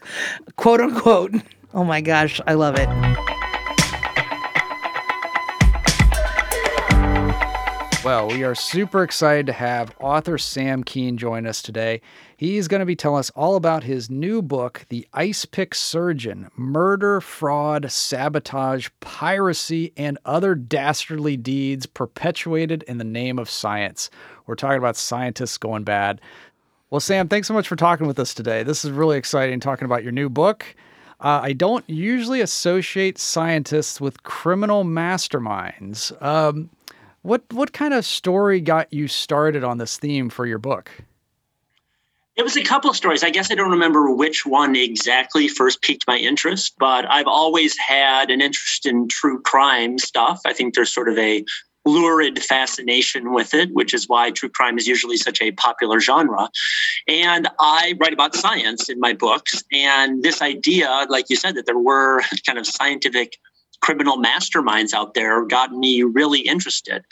quote 0.56 0.80
unquote. 0.80 1.32
Oh 1.74 1.84
my 1.84 2.00
gosh, 2.00 2.40
I 2.46 2.54
love 2.54 2.76
it. 2.78 2.88
Well, 8.04 8.26
we 8.26 8.42
are 8.42 8.56
super 8.56 9.04
excited 9.04 9.46
to 9.46 9.52
have 9.52 9.94
author 10.00 10.36
Sam 10.36 10.82
Kean 10.82 11.16
join 11.16 11.46
us 11.46 11.62
today. 11.62 12.00
He's 12.36 12.66
going 12.66 12.80
to 12.80 12.86
be 12.86 12.96
telling 12.96 13.20
us 13.20 13.30
all 13.30 13.54
about 13.54 13.84
his 13.84 14.10
new 14.10 14.42
book, 14.42 14.84
The 14.88 15.06
Ice 15.14 15.44
Pick 15.44 15.72
Surgeon 15.72 16.50
Murder, 16.56 17.20
Fraud, 17.20 17.92
Sabotage, 17.92 18.88
Piracy, 18.98 19.92
and 19.96 20.18
Other 20.24 20.56
Dastardly 20.56 21.36
Deeds 21.36 21.86
Perpetuated 21.86 22.82
in 22.88 22.98
the 22.98 23.04
Name 23.04 23.38
of 23.38 23.48
Science. 23.48 24.10
We're 24.46 24.56
talking 24.56 24.78
about 24.78 24.96
scientists 24.96 25.56
going 25.56 25.84
bad. 25.84 26.20
Well, 26.90 26.98
Sam, 27.00 27.28
thanks 27.28 27.46
so 27.46 27.54
much 27.54 27.68
for 27.68 27.76
talking 27.76 28.08
with 28.08 28.18
us 28.18 28.34
today. 28.34 28.64
This 28.64 28.84
is 28.84 28.90
really 28.90 29.16
exciting 29.16 29.60
talking 29.60 29.84
about 29.84 30.02
your 30.02 30.10
new 30.10 30.28
book. 30.28 30.74
Uh, 31.20 31.38
I 31.40 31.52
don't 31.52 31.88
usually 31.88 32.40
associate 32.40 33.16
scientists 33.16 34.00
with 34.00 34.24
criminal 34.24 34.84
masterminds. 34.84 36.20
Um, 36.20 36.68
what 37.22 37.42
what 37.52 37.72
kind 37.72 37.94
of 37.94 38.04
story 38.04 38.60
got 38.60 38.92
you 38.92 39.08
started 39.08 39.64
on 39.64 39.78
this 39.78 39.96
theme 39.96 40.28
for 40.28 40.46
your 40.46 40.58
book? 40.58 40.90
It 42.34 42.42
was 42.42 42.56
a 42.56 42.62
couple 42.62 42.88
of 42.88 42.96
stories. 42.96 43.22
I 43.22 43.30
guess 43.30 43.50
I 43.50 43.54
don't 43.54 43.70
remember 43.70 44.10
which 44.10 44.46
one 44.46 44.74
exactly 44.74 45.48
first 45.48 45.82
piqued 45.82 46.06
my 46.06 46.16
interest, 46.16 46.74
but 46.78 47.04
I've 47.10 47.26
always 47.26 47.76
had 47.76 48.30
an 48.30 48.40
interest 48.40 48.86
in 48.86 49.08
true 49.08 49.40
crime 49.42 49.98
stuff. 49.98 50.40
I 50.46 50.54
think 50.54 50.74
there's 50.74 50.92
sort 50.92 51.10
of 51.10 51.18
a 51.18 51.44
lurid 51.84 52.42
fascination 52.42 53.32
with 53.32 53.52
it, 53.54 53.70
which 53.72 53.92
is 53.92 54.08
why 54.08 54.30
true 54.30 54.48
crime 54.48 54.78
is 54.78 54.86
usually 54.86 55.16
such 55.16 55.42
a 55.42 55.50
popular 55.52 56.00
genre. 56.00 56.48
And 57.06 57.48
I 57.58 57.94
write 58.00 58.12
about 58.12 58.34
science 58.34 58.88
in 58.88 58.98
my 59.00 59.12
books. 59.12 59.62
And 59.72 60.22
this 60.22 60.40
idea, 60.40 61.06
like 61.10 61.28
you 61.28 61.36
said, 61.36 61.56
that 61.56 61.66
there 61.66 61.78
were 61.78 62.22
kind 62.46 62.58
of 62.58 62.66
scientific 62.66 63.36
criminal 63.82 64.16
masterminds 64.16 64.94
out 64.94 65.14
there 65.14 65.44
got 65.44 65.72
me 65.72 66.02
really 66.02 66.40
interested. 66.40 67.04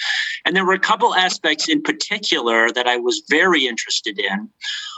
And 0.45 0.57
there 0.57 0.65
were 0.65 0.73
a 0.73 0.79
couple 0.79 1.15
aspects 1.15 1.69
in 1.69 1.83
particular 1.83 2.71
that 2.73 2.87
I 2.87 2.97
was 2.97 3.23
very 3.29 3.67
interested 3.67 4.19
in. 4.19 4.49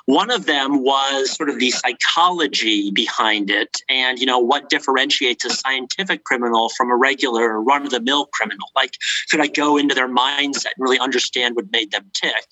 One 0.07 0.31
of 0.31 0.47
them 0.47 0.83
was 0.83 1.31
sort 1.31 1.49
of 1.49 1.59
the 1.59 1.71
psychology 1.71 2.91
behind 2.91 3.50
it 3.50 3.79
and 3.88 4.19
you 4.19 4.26
know 4.26 4.38
what 4.38 4.69
differentiates 4.69 5.45
a 5.45 5.50
scientific 5.50 6.25
criminal 6.25 6.71
from 6.71 6.91
a 6.91 6.97
regular 6.97 7.61
run 7.61 7.85
of 7.85 7.91
the 7.91 8.00
mill 8.00 8.26
criminal. 8.26 8.69
Like 8.75 8.97
could 9.31 9.41
I 9.41 9.47
go 9.47 9.76
into 9.76 9.95
their 9.95 10.09
mindset 10.09 10.75
and 10.76 10.81
really 10.81 10.99
understand 10.99 11.57
what 11.57 11.71
made 11.73 11.93
them 11.93 12.11
tick? 12.14 12.47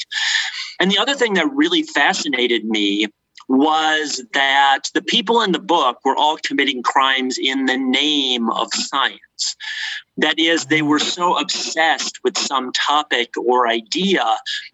And 0.79 0.91
the 0.91 0.99
other 0.99 1.15
thing 1.15 1.35
that 1.35 1.53
really 1.53 1.83
fascinated 1.83 2.65
me 2.65 3.09
was 3.50 4.25
that 4.33 4.83
the 4.95 5.02
people 5.02 5.42
in 5.42 5.50
the 5.50 5.59
book 5.59 5.99
were 6.04 6.14
all 6.14 6.37
committing 6.37 6.85
crimes 6.85 7.37
in 7.37 7.66
the 7.66 7.76
name 7.76 8.49
of 8.49 8.73
science. 8.73 9.57
That 10.19 10.38
is, 10.38 10.66
they 10.66 10.83
were 10.83 11.00
so 11.00 11.37
obsessed 11.37 12.21
with 12.23 12.38
some 12.38 12.73
topic 12.73 13.30
or 13.37 13.66
idea 13.66 14.25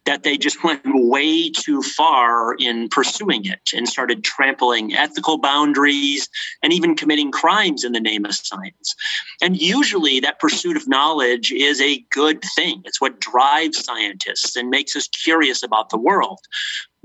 that 0.04 0.24
they 0.24 0.36
just 0.36 0.62
went 0.62 0.82
way 0.84 1.48
too 1.48 1.80
far 1.80 2.54
in 2.58 2.90
pursuing 2.90 3.46
it 3.46 3.70
and 3.74 3.88
started 3.88 4.24
trampling 4.24 4.94
ethical 4.94 5.38
boundaries 5.38 6.28
and 6.62 6.70
even 6.70 6.96
committing 6.96 7.30
crimes 7.30 7.82
in 7.82 7.92
the 7.92 8.00
name 8.00 8.26
of 8.26 8.34
science. 8.34 8.94
And 9.40 9.58
usually, 9.58 10.20
that 10.20 10.38
pursuit 10.38 10.76
of 10.76 10.86
knowledge 10.86 11.50
is 11.50 11.80
a 11.80 12.04
good 12.10 12.42
thing. 12.54 12.82
It's 12.84 13.00
what 13.00 13.20
drives 13.20 13.82
scientists 13.82 14.54
and 14.54 14.68
makes 14.68 14.94
us 14.96 15.08
curious 15.08 15.62
about 15.62 15.88
the 15.88 15.98
world. 15.98 16.40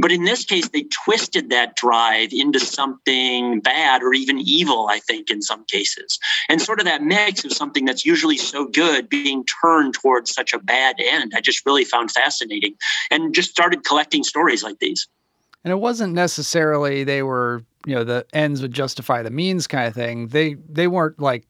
But 0.02 0.12
in 0.12 0.24
this 0.24 0.44
case, 0.44 0.68
they 0.70 0.84
twisted 0.84 1.52
that 1.52 1.76
drive 1.76 2.34
into 2.34 2.60
something 2.60 3.60
bad 3.60 4.02
or 4.02 4.16
even 4.16 4.40
evil, 4.40 4.88
I 4.90 4.98
think, 4.98 5.30
in 5.30 5.44
some 5.44 5.64
cases. 5.66 6.18
And 6.50 6.60
sort 6.60 6.80
of 6.80 6.86
that 6.86 7.04
mix 7.04 7.46
of 7.46 7.54
something 7.54 7.86
that's 7.86 8.04
usually 8.04 8.38
so 8.38 8.66
good 8.66 9.10
being 9.10 9.46
turned 9.62 9.94
towards 9.94 10.34
such 10.34 10.54
a 10.54 10.60
bad 10.60 10.96
end, 10.98 11.34
I 11.36 11.40
just 11.42 11.64
really 11.68 11.86
found 11.86 12.10
fascinating 12.10 12.74
and 13.12 13.36
just 13.36 13.52
started 13.52 13.84
collecting 13.84 14.24
stories 14.24 14.64
like 14.64 14.80
these. 14.80 15.08
And 15.64 15.72
it 15.72 15.78
wasn't 15.78 16.14
necessarily 16.14 17.04
they 17.04 17.22
were, 17.22 17.64
you 17.86 17.94
know, 17.94 18.04
the 18.04 18.26
ends 18.34 18.64
would 18.64 18.74
justify 18.74 19.22
the 19.22 19.30
means 19.30 19.68
kind 19.68 19.88
of 19.88 19.94
thing. 19.94 20.30
They 20.30 20.56
they 20.68 20.88
weren't 20.88 21.20
like 21.20 21.46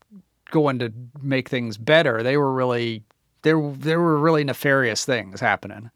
going 0.49 0.79
to 0.79 0.91
make 1.21 1.47
things 1.47 1.77
better. 1.77 2.21
They 2.21 2.35
were 2.35 2.51
really 2.51 3.03
there 3.43 3.61
there 3.77 4.01
were 4.01 4.17
really 4.17 4.43
nefarious 4.43 5.05
things 5.05 5.39
happening. 5.39 5.89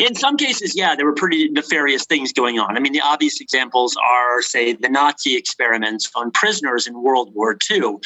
In 0.00 0.14
some 0.14 0.36
cases, 0.36 0.76
yeah, 0.76 0.94
there 0.94 1.06
were 1.06 1.14
pretty 1.14 1.48
nefarious 1.48 2.04
things 2.04 2.32
going 2.32 2.58
on. 2.58 2.76
I 2.76 2.80
mean, 2.80 2.92
the 2.92 3.00
obvious 3.00 3.40
examples 3.40 3.96
are, 3.96 4.42
say, 4.42 4.72
the 4.72 4.88
Nazi 4.88 5.36
experiments 5.36 6.10
on 6.14 6.30
prisoners 6.30 6.86
in 6.86 7.02
World 7.02 7.34
War 7.34 7.56
II. 7.70 7.96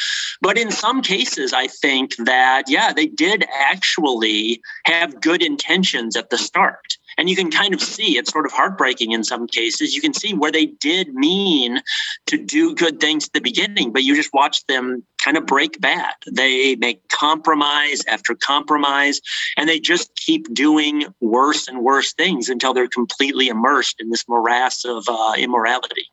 But 0.41 0.59
in 0.59 0.71
some 0.71 1.03
cases, 1.03 1.53
I 1.53 1.67
think 1.67 2.17
that, 2.17 2.65
yeah, 2.69 2.93
they 2.93 3.07
did 3.07 3.45
actually 3.59 4.61
have 4.85 5.21
good 5.21 5.43
intentions 5.43 6.17
at 6.17 6.31
the 6.31 6.39
start. 6.39 6.99
And 7.19 7.31
you 7.31 7.37
can 7.37 7.51
kind 7.51 7.73
of 7.73 7.81
see 7.81 8.19
it's 8.19 8.31
sort 8.31 8.47
of 8.47 8.53
heartbreaking 8.53 9.13
in 9.13 9.25
some 9.25 9.47
cases. 9.47 9.95
You 9.95 10.01
can 10.01 10.13
see 10.13 10.35
where 10.35 10.53
they 10.53 10.67
did 10.67 11.15
mean 11.15 11.81
to 12.27 12.37
do 12.37 12.75
good 12.75 13.01
things 13.01 13.27
at 13.27 13.33
the 13.33 13.41
beginning, 13.41 13.93
but 13.93 14.05
you 14.05 14.15
just 14.15 14.33
watch 14.33 14.65
them 14.67 15.03
kind 15.19 15.37
of 15.37 15.47
break 15.47 15.81
bad. 15.81 16.13
They 16.31 16.77
make 16.77 17.09
compromise 17.09 18.03
after 18.07 18.35
compromise, 18.35 19.21
and 19.57 19.69
they 19.69 19.81
just 19.81 20.15
keep 20.17 20.53
doing 20.55 21.07
worse 21.21 21.69
and 21.69 21.83
worse 21.83 22.13
things 22.13 22.49
until 22.49 22.75
they're 22.75 22.89
completely 22.89 23.49
immersed 23.49 23.97
in 23.99 24.11
this 24.11 24.25
morass 24.29 24.85
of 24.85 25.05
uh, 25.09 25.33
immorality. 25.37 26.07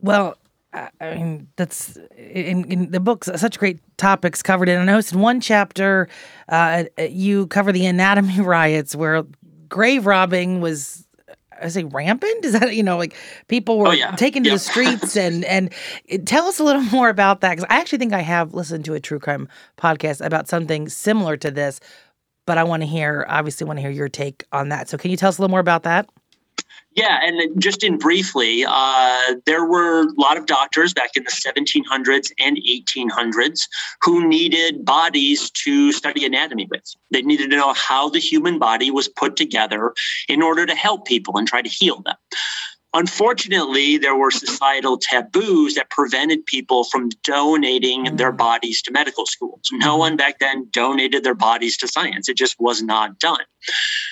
Well, 0.00 0.36
I 0.72 1.14
mean, 1.14 1.48
that's 1.56 1.98
in, 2.16 2.64
in 2.64 2.90
the 2.90 3.00
book's 3.00 3.28
such 3.36 3.58
great 3.58 3.80
topics 3.98 4.42
covered 4.42 4.68
in. 4.68 4.80
I 4.80 4.84
noticed 4.84 5.12
in 5.12 5.20
one 5.20 5.40
chapter, 5.40 6.08
uh, 6.48 6.84
you 7.08 7.46
cover 7.48 7.72
the 7.72 7.84
anatomy 7.84 8.40
riots 8.40 8.96
where 8.96 9.24
grave 9.68 10.06
robbing 10.06 10.60
was 10.60 11.06
I 11.60 11.68
say 11.68 11.84
rampant. 11.84 12.44
Is 12.44 12.58
that 12.58 12.74
you 12.74 12.82
know 12.82 12.96
like 12.96 13.14
people 13.48 13.78
were 13.78 13.88
oh, 13.88 13.92
yeah. 13.92 14.16
taken 14.16 14.44
to 14.44 14.50
the 14.50 14.58
streets 14.58 15.16
and 15.16 15.44
and 15.44 15.70
tell 16.26 16.46
us 16.46 16.58
a 16.58 16.64
little 16.64 16.82
more 16.82 17.08
about 17.08 17.42
that 17.42 17.56
because 17.56 17.66
I 17.68 17.78
actually 17.78 17.98
think 17.98 18.12
I 18.12 18.20
have 18.20 18.54
listened 18.54 18.84
to 18.86 18.94
a 18.94 19.00
true 19.00 19.18
crime 19.18 19.48
podcast 19.76 20.24
about 20.24 20.48
something 20.48 20.88
similar 20.88 21.36
to 21.38 21.50
this, 21.50 21.80
but 22.46 22.58
I 22.58 22.64
want 22.64 22.82
to 22.82 22.86
hear 22.86 23.26
obviously 23.28 23.66
want 23.66 23.76
to 23.78 23.82
hear 23.82 23.90
your 23.90 24.08
take 24.08 24.44
on 24.52 24.70
that. 24.70 24.88
So 24.88 24.96
can 24.96 25.10
you 25.10 25.16
tell 25.16 25.28
us 25.28 25.38
a 25.38 25.42
little 25.42 25.50
more 25.50 25.60
about 25.60 25.82
that? 25.82 26.08
Yeah, 26.94 27.20
and 27.22 27.60
just 27.60 27.82
in 27.82 27.96
briefly, 27.96 28.64
uh, 28.68 29.34
there 29.46 29.64
were 29.64 30.02
a 30.02 30.20
lot 30.20 30.36
of 30.36 30.44
doctors 30.44 30.92
back 30.92 31.10
in 31.16 31.24
the 31.24 31.30
1700s 31.30 32.32
and 32.38 32.58
1800s 32.58 33.66
who 34.02 34.26
needed 34.26 34.84
bodies 34.84 35.50
to 35.50 35.92
study 35.92 36.26
anatomy 36.26 36.68
with. 36.70 36.84
They 37.10 37.22
needed 37.22 37.50
to 37.50 37.56
know 37.56 37.72
how 37.72 38.10
the 38.10 38.18
human 38.18 38.58
body 38.58 38.90
was 38.90 39.08
put 39.08 39.36
together 39.36 39.94
in 40.28 40.42
order 40.42 40.66
to 40.66 40.74
help 40.74 41.06
people 41.06 41.38
and 41.38 41.48
try 41.48 41.62
to 41.62 41.68
heal 41.68 42.02
them. 42.02 42.16
Unfortunately, 42.94 43.96
there 43.96 44.14
were 44.14 44.30
societal 44.30 44.98
taboos 44.98 45.74
that 45.74 45.88
prevented 45.88 46.44
people 46.44 46.84
from 46.84 47.08
donating 47.24 48.04
mm. 48.04 48.16
their 48.18 48.32
bodies 48.32 48.82
to 48.82 48.92
medical 48.92 49.24
schools. 49.24 49.62
No 49.72 49.92
mm-hmm. 49.92 49.98
one 49.98 50.16
back 50.16 50.38
then 50.40 50.68
donated 50.70 51.24
their 51.24 51.34
bodies 51.34 51.78
to 51.78 51.88
science. 51.88 52.28
It 52.28 52.36
just 52.36 52.56
was 52.60 52.82
not 52.82 53.18
done. 53.18 53.44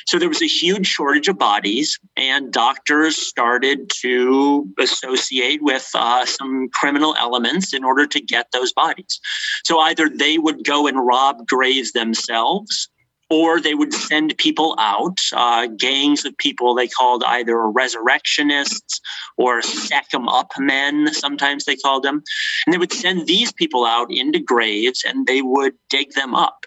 So 0.07 0.19
there 0.19 0.29
was 0.29 0.41
a 0.41 0.47
huge 0.47 0.87
shortage 0.87 1.29
of 1.29 1.39
bodies, 1.39 1.99
and 2.17 2.53
doctors 2.53 3.17
started 3.17 3.91
to 4.01 4.67
associate 4.79 5.63
with 5.63 5.89
uh, 5.95 6.25
some 6.25 6.69
criminal 6.73 7.15
elements 7.19 7.75
in 7.75 7.85
order 7.85 8.07
to 8.07 8.21
get 8.21 8.47
those 8.53 8.73
bodies. 8.73 9.21
So 9.65 9.79
either 9.81 10.09
they 10.09 10.39
would 10.39 10.65
go 10.65 10.87
and 10.87 11.07
rob 11.07 11.47
graves 11.47 11.93
themselves 11.93 12.89
or 13.31 13.61
they 13.61 13.75
would 13.75 13.95
send 13.95 14.37
people 14.39 14.75
out, 14.79 15.21
uh, 15.33 15.67
gangs 15.79 16.25
of 16.25 16.37
people 16.39 16.75
they 16.75 16.89
called 16.89 17.23
either 17.27 17.71
resurrectionists 17.71 19.01
or 19.37 19.63
sack 19.63 20.07
'em 20.13 20.29
up 20.29 20.53
men, 20.59 21.13
sometimes 21.15 21.65
they 21.65 21.77
called 21.77 22.03
them. 22.03 22.23
And 22.67 22.75
they 22.75 22.79
would 22.79 22.93
send 22.93 23.27
these 23.27 23.53
people 23.53 23.87
out 23.87 24.11
into 24.11 24.41
graves 24.41 25.05
and 25.05 25.27
they 25.27 25.43
would 25.43 25.75
dig 25.89 26.13
them 26.13 26.35
up. 26.35 26.67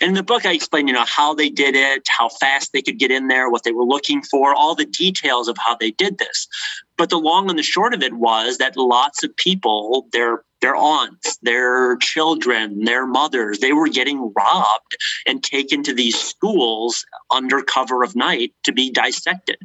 And 0.00 0.08
in 0.08 0.14
the 0.14 0.22
book, 0.22 0.44
I 0.44 0.52
explain, 0.52 0.88
you 0.88 0.94
know, 0.94 1.04
how 1.06 1.34
they 1.34 1.48
did 1.48 1.76
it, 1.76 2.06
how 2.08 2.28
fast 2.28 2.72
they 2.72 2.82
could 2.82 2.98
get 2.98 3.10
in 3.10 3.28
there, 3.28 3.50
what 3.50 3.62
they 3.64 3.72
were 3.72 3.84
looking 3.84 4.22
for, 4.22 4.54
all 4.54 4.74
the 4.74 4.86
details 4.86 5.46
of 5.48 5.56
how 5.58 5.76
they 5.76 5.92
did 5.92 6.18
this. 6.18 6.48
But 7.00 7.08
the 7.08 7.18
long 7.18 7.48
and 7.48 7.58
the 7.58 7.62
short 7.62 7.94
of 7.94 8.02
it 8.02 8.12
was 8.12 8.58
that 8.58 8.76
lots 8.76 9.24
of 9.24 9.34
people, 9.34 10.06
their 10.12 10.44
their 10.60 10.76
aunts, 10.76 11.38
their 11.38 11.96
children, 11.96 12.84
their 12.84 13.06
mothers, 13.06 13.60
they 13.60 13.72
were 13.72 13.88
getting 13.88 14.30
robbed 14.36 14.98
and 15.26 15.42
taken 15.42 15.82
to 15.84 15.94
these 15.94 16.20
schools 16.20 17.06
under 17.30 17.62
cover 17.62 18.02
of 18.02 18.14
night 18.14 18.52
to 18.64 18.72
be 18.72 18.90
dissected. 18.90 19.56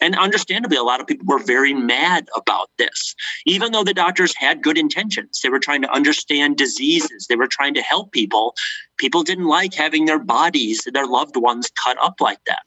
And 0.00 0.16
understandably, 0.16 0.76
a 0.76 0.84
lot 0.84 1.00
of 1.00 1.08
people 1.08 1.26
were 1.26 1.42
very 1.42 1.74
mad 1.74 2.28
about 2.36 2.70
this. 2.78 3.16
Even 3.46 3.72
though 3.72 3.82
the 3.82 3.92
doctors 3.92 4.36
had 4.36 4.62
good 4.62 4.78
intentions, 4.78 5.40
they 5.42 5.48
were 5.48 5.58
trying 5.58 5.82
to 5.82 5.92
understand 5.92 6.56
diseases, 6.56 7.26
they 7.26 7.34
were 7.34 7.48
trying 7.48 7.74
to 7.74 7.82
help 7.82 8.12
people. 8.12 8.54
People 8.96 9.24
didn't 9.24 9.46
like 9.46 9.74
having 9.74 10.04
their 10.04 10.20
bodies, 10.20 10.86
their 10.92 11.08
loved 11.08 11.34
ones 11.34 11.68
cut 11.84 11.98
up 12.00 12.20
like 12.20 12.44
that. 12.46 12.62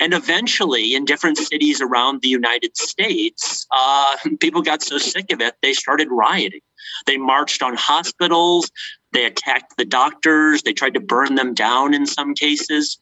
And 0.00 0.14
eventually, 0.14 0.94
in 0.94 1.04
different 1.04 1.38
cities 1.38 1.80
around 1.80 2.22
the 2.22 2.28
United 2.28 2.76
States, 2.76 3.66
uh, 3.70 4.16
people 4.40 4.62
got 4.62 4.82
so 4.82 4.98
sick 4.98 5.32
of 5.32 5.40
it, 5.40 5.54
they 5.62 5.72
started 5.72 6.08
rioting. 6.10 6.60
They 7.06 7.16
marched 7.16 7.62
on 7.62 7.74
hospitals. 7.76 8.70
They 9.12 9.24
attacked 9.24 9.76
the 9.76 9.84
doctors. 9.84 10.62
They 10.62 10.72
tried 10.72 10.94
to 10.94 11.00
burn 11.00 11.34
them 11.34 11.54
down 11.54 11.94
in 11.94 12.06
some 12.06 12.34
cases. 12.34 12.98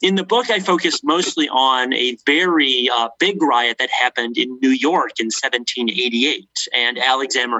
In 0.00 0.14
the 0.14 0.24
book, 0.24 0.50
I 0.50 0.60
focused 0.60 1.04
mostly 1.04 1.48
on 1.48 1.92
a 1.92 2.16
very 2.26 2.88
uh, 2.92 3.08
big 3.18 3.42
riot 3.42 3.78
that 3.78 3.90
happened 3.90 4.38
in 4.38 4.58
New 4.60 4.70
York 4.70 5.18
in 5.18 5.26
1788. 5.26 6.48
And 6.74 6.98
Alexander, 6.98 7.58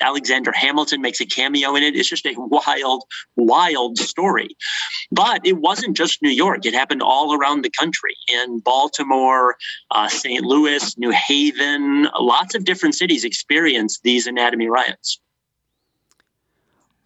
Alexander 0.00 0.52
Hamilton 0.52 1.00
makes 1.00 1.20
a 1.20 1.26
cameo 1.26 1.74
in 1.74 1.82
it. 1.82 1.96
It's 1.96 2.08
just 2.08 2.26
a 2.26 2.34
wild, 2.36 3.04
wild 3.36 3.98
story. 3.98 4.56
But 5.10 5.46
it 5.46 5.58
wasn't 5.58 5.96
just 5.96 6.22
New 6.22 6.30
York, 6.30 6.66
it 6.66 6.74
happened 6.74 7.02
all 7.02 7.34
around 7.34 7.62
the 7.62 7.70
country 7.70 8.14
in 8.28 8.60
Baltimore, 8.60 9.56
uh, 9.90 10.08
St. 10.08 10.44
Louis, 10.44 10.96
New 10.98 11.10
Haven. 11.10 12.08
Lots 12.18 12.54
of 12.54 12.64
different 12.64 12.94
cities 12.94 13.24
experienced 13.24 14.02
these 14.02 14.26
anatomy 14.26 14.68
riots. 14.68 15.20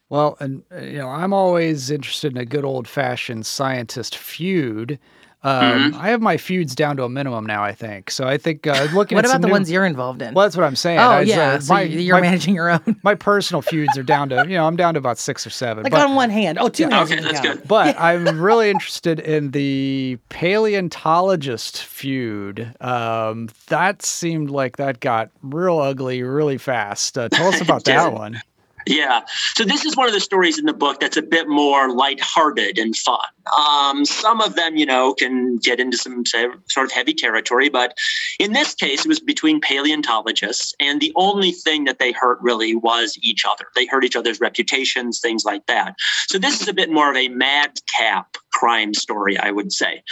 Well, 0.09 0.37
and 0.41 0.63
uh, 0.73 0.81
you 0.81 0.99
know, 0.99 1.09
I'm 1.09 1.33
always 1.33 1.91
interested 1.91 2.33
in 2.33 2.39
a 2.39 2.45
good 2.45 2.65
old 2.65 2.87
fashioned 2.87 3.47
scientist 3.47 4.17
feud. 4.17 4.99
Um, 5.43 5.93
mm-hmm. 5.93 6.01
I 6.01 6.09
have 6.09 6.21
my 6.21 6.39
feuds 6.39 6.75
down 6.75 6.97
to 6.97 7.05
a 7.05 7.09
minimum 7.09 7.47
now. 7.47 7.63
I 7.63 7.73
think 7.73 8.11
so. 8.11 8.27
I 8.27 8.37
think 8.37 8.67
uh, 8.67 8.89
looking. 8.95 9.15
what 9.15 9.25
at 9.25 9.31
about 9.31 9.43
the 9.43 9.47
new... 9.47 9.53
ones 9.53 9.71
you're 9.71 9.85
involved 9.85 10.23
in? 10.23 10.35
Well, 10.35 10.45
that's 10.45 10.57
what 10.57 10.65
I'm 10.65 10.75
saying. 10.75 10.99
Oh 10.99 11.03
I, 11.03 11.21
yeah, 11.21 11.53
uh, 11.53 11.61
so 11.61 11.75
my, 11.75 11.83
you're 11.83 12.17
my, 12.17 12.21
managing 12.23 12.55
your 12.55 12.71
own. 12.71 12.97
my 13.05 13.15
personal 13.15 13.63
feuds 13.63 13.97
are 13.97 14.03
down 14.03 14.29
to 14.31 14.45
you 14.49 14.57
know 14.57 14.67
I'm 14.67 14.75
down 14.75 14.95
to 14.95 14.99
about 14.99 15.19
six 15.19 15.47
or 15.47 15.51
seven. 15.51 15.85
Like 15.85 15.93
but, 15.93 16.05
on 16.05 16.17
one 16.17 16.31
hand. 16.31 16.59
Oh, 16.61 16.69
two 16.69 16.85
yeah, 16.85 16.97
hands. 16.97 17.13
Okay, 17.13 17.23
that's 17.23 17.41
good. 17.41 17.69
But. 17.69 17.97
I'm 17.99 18.41
really 18.41 18.71
interested 18.71 19.21
in 19.21 19.53
the 19.53 20.19
paleontologist 20.29 21.83
feud. 21.83 22.75
Um, 22.81 23.49
that 23.69 24.03
seemed 24.03 24.51
like 24.51 24.77
that 24.77 25.01
got 25.01 25.31
real 25.43 25.79
ugly 25.79 26.23
really 26.23 26.59
fast. 26.59 27.17
Uh, 27.17 27.29
tell 27.29 27.49
us 27.49 27.61
about 27.61 27.85
that 27.85 28.13
one. 28.13 28.41
Yeah. 28.87 29.23
So 29.55 29.65
this 29.65 29.85
is 29.85 29.97
one 29.97 30.07
of 30.07 30.15
the 30.15 30.21
stories 30.21 30.59
in 30.59 30.65
the 30.65 30.73
book 30.73 31.01
that's 31.01 31.17
a 31.17 31.23
bit 31.23 31.49
more 31.49 31.91
lighthearted 31.91 32.79
and 32.79 32.97
fun. 32.97 33.27
Um, 33.57 34.05
some 34.05 34.41
of 34.41 34.57
them, 34.57 34.77
you 34.77 34.87
know, 34.87 35.15
can 35.15 35.57
get 35.57 35.81
into 35.81 35.97
some 35.97 36.25
sort 36.25 36.85
of 36.85 36.93
heavy 36.93 37.15
territory, 37.15 37.69
but 37.69 37.97
in 38.39 38.53
this 38.53 38.75
case, 38.75 39.05
it 39.05 39.09
was 39.09 39.21
between 39.21 39.61
paleontologists, 39.61 40.75
and 40.81 41.01
the 41.01 41.13
only 41.17 41.53
thing 41.53 41.85
that 41.85 41.99
they 41.99 42.13
hurt 42.13 42.39
really 42.41 42.75
was 42.75 43.19
each 43.23 43.45
other. 43.45 43.67
They 43.75 43.87
hurt 43.87 44.05
each 44.05 44.17
other's 44.17 44.41
reputations, 44.41 45.21
things 45.21 45.45
like 45.45 45.67
that. 45.67 45.95
So 46.29 46.39
this 46.39 46.61
is 46.61 46.69
a 46.69 46.75
bit 46.75 46.91
more 46.91 47.11
of 47.11 47.17
a 47.17 47.29
madcap 47.29 48.37
crime 48.53 48.95
story, 48.95 49.37
I 49.39 49.51
would 49.51 49.71
say. 49.71 50.03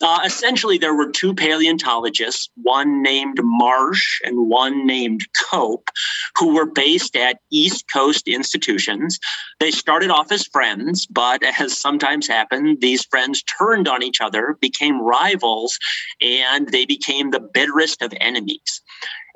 Uh, 0.00 0.20
essentially, 0.24 0.78
there 0.78 0.94
were 0.94 1.10
two 1.10 1.34
paleontologists, 1.34 2.48
one 2.62 3.02
named 3.02 3.38
Marsh 3.42 4.20
and 4.24 4.48
one 4.48 4.86
named 4.86 5.26
Cope, 5.50 5.90
who 6.38 6.54
were 6.54 6.66
based 6.66 7.14
at 7.14 7.40
East 7.50 7.84
Coast 7.92 8.26
institutions. 8.26 9.18
They 9.58 9.70
started 9.70 10.10
off 10.10 10.32
as 10.32 10.46
friends, 10.46 11.06
but 11.06 11.42
as 11.42 11.76
sometimes 11.76 12.26
happened, 12.26 12.79
these 12.80 13.04
friends 13.04 13.42
turned 13.42 13.88
on 13.88 14.02
each 14.02 14.20
other, 14.20 14.56
became 14.60 15.00
rivals, 15.00 15.78
and 16.20 16.68
they 16.68 16.84
became 16.84 17.30
the 17.30 17.40
bitterest 17.40 18.02
of 18.02 18.12
enemies. 18.20 18.82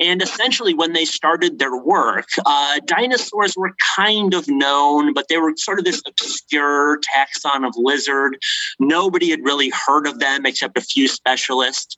And 0.01 0.21
essentially, 0.23 0.75
when 0.75 0.93
they 0.93 1.05
started 1.05 1.59
their 1.59 1.77
work, 1.77 2.27
uh, 2.45 2.81
dinosaurs 2.85 3.55
were 3.57 3.75
kind 3.97 4.35
of 4.35 4.49
known, 4.49 5.15
but 5.15 5.29
they 5.29 5.39
were 5.39 5.53
sort 5.57 5.79
of 5.79 5.85
this 5.85 6.03
obscure 6.07 6.99
taxon 6.99 7.67
of 7.67 7.75
lizard. 7.77 8.37
Nobody 8.81 9.31
had 9.31 9.45
really 9.45 9.71
heard 9.87 10.07
of 10.07 10.19
them 10.19 10.47
except 10.47 10.77
a 10.77 10.83
few 10.83 11.07
specialists. 11.07 11.97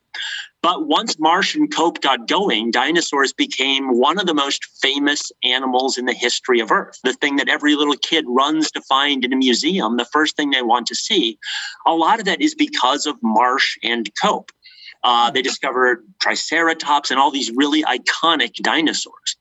But 0.63 0.87
once 0.87 1.19
Marsh 1.19 1.55
and 1.55 1.73
Cope 1.73 2.01
got 2.01 2.27
going, 2.27 2.71
dinosaurs 2.71 3.33
became 3.33 3.99
one 3.99 4.19
of 4.19 4.27
the 4.27 4.35
most 4.35 4.65
famous 4.81 5.31
animals 5.45 5.97
in 5.97 6.07
the 6.07 6.13
history 6.13 6.61
of 6.61 6.73
Earth. 6.73 6.99
The 7.05 7.13
thing 7.13 7.37
that 7.37 7.49
every 7.49 7.77
little 7.77 7.97
kid 7.97 8.25
runs 8.27 8.71
to 8.73 8.81
find 8.83 9.25
in 9.25 9.33
a 9.33 9.37
museum, 9.37 9.97
the 9.97 10.05
first 10.05 10.37
thing 10.37 10.51
they 10.51 10.63
want 10.63 10.87
to 10.89 10.95
see. 10.95 11.39
A 11.87 11.93
lot 11.93 12.19
of 12.19 12.25
that 12.25 12.41
is 12.41 12.55
because 12.55 13.07
of 13.07 13.17
Marsh 13.23 13.77
and 13.83 14.11
Cope. 14.21 14.51
Uh, 15.05 15.31
they 15.31 15.43
discovered 15.43 16.03
Triceratops 16.21 17.13
and 17.13 17.21
all 17.21 17.31
these 17.31 17.53
really 17.53 17.85
iconic 17.85 18.55
dinosaurs. 18.57 19.37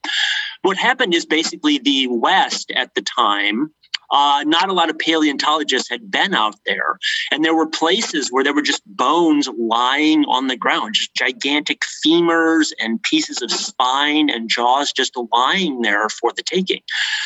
What 0.61 0.77
happened 0.77 1.15
is 1.15 1.25
basically 1.25 1.79
the 1.79 2.07
West 2.07 2.71
at 2.75 2.93
the 2.93 3.01
time 3.01 3.71
uh, 4.11 4.43
not 4.45 4.69
a 4.69 4.73
lot 4.73 4.89
of 4.89 4.97
paleontologists 4.97 5.89
had 5.89 6.09
been 6.09 6.33
out 6.33 6.55
there. 6.65 6.99
And 7.31 7.43
there 7.43 7.55
were 7.55 7.67
places 7.67 8.31
where 8.31 8.43
there 8.43 8.53
were 8.53 8.61
just 8.61 8.83
bones 8.85 9.49
lying 9.57 10.25
on 10.25 10.47
the 10.47 10.57
ground, 10.57 10.95
just 10.95 11.13
gigantic 11.15 11.83
femurs 12.05 12.71
and 12.79 13.01
pieces 13.03 13.41
of 13.41 13.51
spine 13.51 14.29
and 14.29 14.49
jaws 14.49 14.91
just 14.91 15.15
lying 15.31 15.81
there 15.81 16.09
for 16.09 16.31
the 16.35 16.43
taking. 16.43 16.81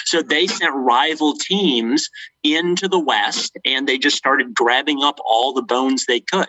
So 0.06 0.22
they 0.22 0.48
sent 0.48 0.74
rival 0.76 1.36
teams 1.36 2.10
into 2.44 2.88
the 2.88 3.00
West 3.00 3.58
and 3.66 3.88
they 3.88 3.98
just 3.98 4.18
started 4.18 4.54
grabbing 4.54 5.04
up 5.04 5.20
all 5.26 5.54
the 5.54 5.62
bones 5.62 6.06
they 6.06 6.20
could. 6.20 6.48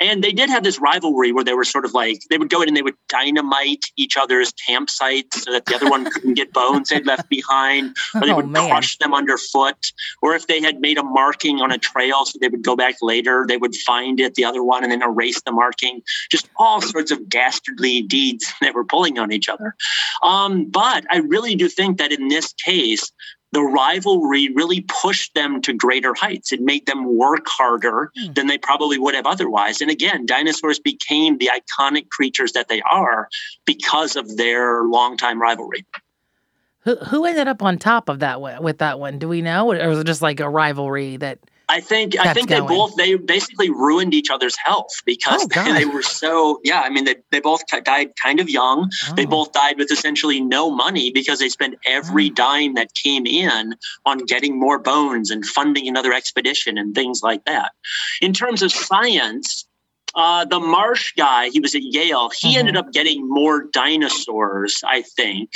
And 0.00 0.22
they 0.22 0.32
did 0.32 0.50
have 0.50 0.62
this 0.62 0.78
rivalry 0.80 1.32
where 1.32 1.44
they 1.44 1.54
were 1.54 1.64
sort 1.64 1.84
of 1.84 1.94
like, 1.94 2.20
they 2.30 2.38
would 2.38 2.50
go 2.50 2.62
in 2.62 2.68
and 2.68 2.76
they 2.76 2.82
would 2.82 2.94
dynamite 3.08 3.86
each 3.96 4.16
other's 4.16 4.52
campsites 4.68 5.34
so 5.34 5.52
that 5.52 5.66
the 5.66 5.74
other 5.74 5.88
one 5.88 6.10
couldn't 6.10 6.34
get 6.34 6.52
bones 6.52 6.88
they'd 6.88 7.06
left 7.06 7.28
behind, 7.28 7.96
or 8.14 8.20
they 8.22 8.32
Oh, 8.32 8.36
would 8.36 8.48
man. 8.48 8.68
crush 8.68 8.98
them 8.98 9.14
underfoot. 9.14 9.92
Or 10.22 10.34
if 10.34 10.46
they 10.46 10.60
had 10.60 10.80
made 10.80 10.98
a 10.98 11.02
marking 11.02 11.60
on 11.60 11.70
a 11.72 11.78
trail, 11.78 12.24
so 12.24 12.38
they 12.40 12.48
would 12.48 12.62
go 12.62 12.76
back 12.76 12.96
later, 13.02 13.44
they 13.48 13.56
would 13.56 13.74
find 13.74 14.20
it, 14.20 14.34
the 14.34 14.44
other 14.44 14.62
one, 14.62 14.82
and 14.82 14.92
then 14.92 15.02
erase 15.02 15.40
the 15.42 15.52
marking. 15.52 16.02
Just 16.30 16.48
all 16.58 16.80
sorts 16.82 17.10
of 17.10 17.28
dastardly 17.28 18.02
deeds 18.02 18.52
they 18.60 18.70
were 18.70 18.84
pulling 18.84 19.18
on 19.18 19.32
each 19.32 19.48
other. 19.48 19.74
Um, 20.22 20.66
but 20.66 21.04
I 21.10 21.18
really 21.18 21.54
do 21.54 21.68
think 21.68 21.98
that 21.98 22.12
in 22.12 22.28
this 22.28 22.52
case, 22.54 23.10
the 23.52 23.62
rivalry 23.62 24.50
really 24.54 24.84
pushed 24.88 25.34
them 25.34 25.62
to 25.62 25.72
greater 25.72 26.14
heights. 26.14 26.52
It 26.52 26.60
made 26.60 26.86
them 26.86 27.16
work 27.16 27.46
harder 27.48 28.10
Hmm. 28.16 28.32
than 28.34 28.46
they 28.48 28.58
probably 28.58 28.98
would 28.98 29.14
have 29.14 29.26
otherwise. 29.26 29.80
And 29.80 29.90
again, 29.90 30.26
dinosaurs 30.26 30.78
became 30.78 31.38
the 31.38 31.50
iconic 31.52 32.08
creatures 32.10 32.52
that 32.52 32.68
they 32.68 32.82
are 32.82 33.28
because 33.64 34.16
of 34.16 34.36
their 34.36 34.82
longtime 34.84 35.40
rivalry. 35.40 35.86
Who 36.80 36.96
who 36.96 37.24
ended 37.24 37.48
up 37.48 37.62
on 37.62 37.78
top 37.78 38.08
of 38.08 38.20
that 38.20 38.40
one, 38.40 38.62
with 38.62 38.78
that 38.78 39.00
one? 39.00 39.18
Do 39.18 39.28
we 39.28 39.42
know, 39.42 39.72
or 39.72 39.88
was 39.88 39.98
it 40.00 40.06
just 40.06 40.22
like 40.22 40.40
a 40.40 40.48
rivalry 40.48 41.16
that? 41.18 41.38
I 41.68 41.80
think 41.80 42.18
I 42.18 42.24
Kept 42.24 42.34
think 42.36 42.48
they 42.48 42.58
going. 42.58 42.68
both 42.68 42.96
they 42.96 43.16
basically 43.16 43.70
ruined 43.70 44.14
each 44.14 44.30
other's 44.30 44.56
health 44.56 44.92
because 45.04 45.42
Oh, 45.44 45.46
God. 45.50 45.76
they 45.76 45.84
were 45.84 46.02
so 46.02 46.60
yeah. 46.62 46.80
I 46.80 46.90
mean 46.90 47.04
they, 47.04 47.16
they 47.32 47.40
both 47.40 47.62
died 47.84 48.10
kind 48.22 48.38
of 48.40 48.48
young. 48.48 48.90
They 49.16 49.24
Oh. 49.26 49.30
both 49.30 49.52
died 49.52 49.76
with 49.78 49.90
essentially 49.90 50.40
no 50.40 50.70
money 50.70 51.10
because 51.10 51.40
they 51.40 51.48
spent 51.48 51.74
every 51.84 52.30
mm. 52.30 52.34
dime 52.36 52.74
that 52.74 52.94
came 52.94 53.26
in 53.26 53.74
on 54.04 54.18
getting 54.18 54.58
more 54.58 54.78
bones 54.78 55.30
and 55.30 55.44
funding 55.44 55.88
another 55.88 56.12
expedition 56.12 56.78
and 56.78 56.94
things 56.94 57.22
like 57.22 57.44
that. 57.46 57.72
In 58.20 58.32
terms 58.32 58.62
of 58.62 58.70
science, 58.70 59.66
uh, 60.16 60.44
the 60.46 60.58
Marsh 60.58 61.12
guy, 61.16 61.50
he 61.50 61.60
was 61.60 61.74
at 61.74 61.82
Yale. 61.82 62.30
He 62.36 62.54
Mhm. 62.54 62.58
ended 62.58 62.76
up 62.76 62.92
getting 62.92 63.28
more 63.28 63.64
dinosaurs, 63.72 64.82
I 64.86 65.02
think. 65.02 65.50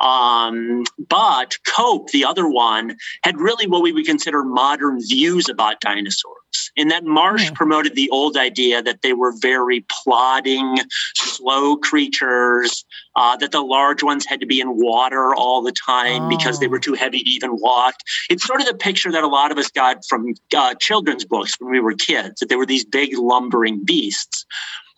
Um, 0.00 0.84
but 1.08 1.56
Cope, 1.66 2.10
the 2.10 2.24
other 2.24 2.46
one, 2.48 2.96
had 3.24 3.38
really 3.40 3.66
what 3.66 3.82
we 3.82 3.92
would 3.92 4.04
consider 4.06 4.44
modern 4.44 5.00
views 5.00 5.48
about 5.48 5.80
dinosaurs. 5.80 6.41
In 6.76 6.88
that 6.88 7.04
Marsh 7.04 7.48
Hmm. 7.48 7.54
promoted 7.54 7.94
the 7.94 8.10
old 8.10 8.36
idea 8.36 8.82
that 8.82 9.02
they 9.02 9.12
were 9.12 9.32
very 9.40 9.84
plodding, 9.90 10.78
slow 11.14 11.76
creatures, 11.76 12.84
uh, 13.16 13.36
that 13.36 13.52
the 13.52 13.60
large 13.62 14.02
ones 14.02 14.24
had 14.26 14.40
to 14.40 14.46
be 14.46 14.60
in 14.60 14.76
water 14.76 15.34
all 15.34 15.62
the 15.62 15.72
time 15.72 16.28
because 16.28 16.58
they 16.60 16.66
Oh. 16.66 16.70
were 16.70 16.78
too 16.78 16.94
heavy 16.94 17.22
to 17.22 17.30
even 17.30 17.50
walk. 17.60 17.94
It's 18.30 18.44
sort 18.44 18.60
of 18.60 18.66
the 18.66 18.74
picture 18.74 19.10
that 19.12 19.24
a 19.24 19.28
lot 19.28 19.52
of 19.52 19.58
us 19.58 19.70
got 19.70 19.98
from 20.08 20.34
uh, 20.56 20.74
children's 20.74 21.24
books 21.24 21.54
when 21.58 21.70
we 21.72 21.80
were 21.80 21.94
kids, 21.94 22.40
that 22.40 22.48
they 22.48 22.56
were 22.56 22.66
these 22.66 22.84
big 22.84 23.16
lumbering 23.18 23.84
beasts. 23.84 24.44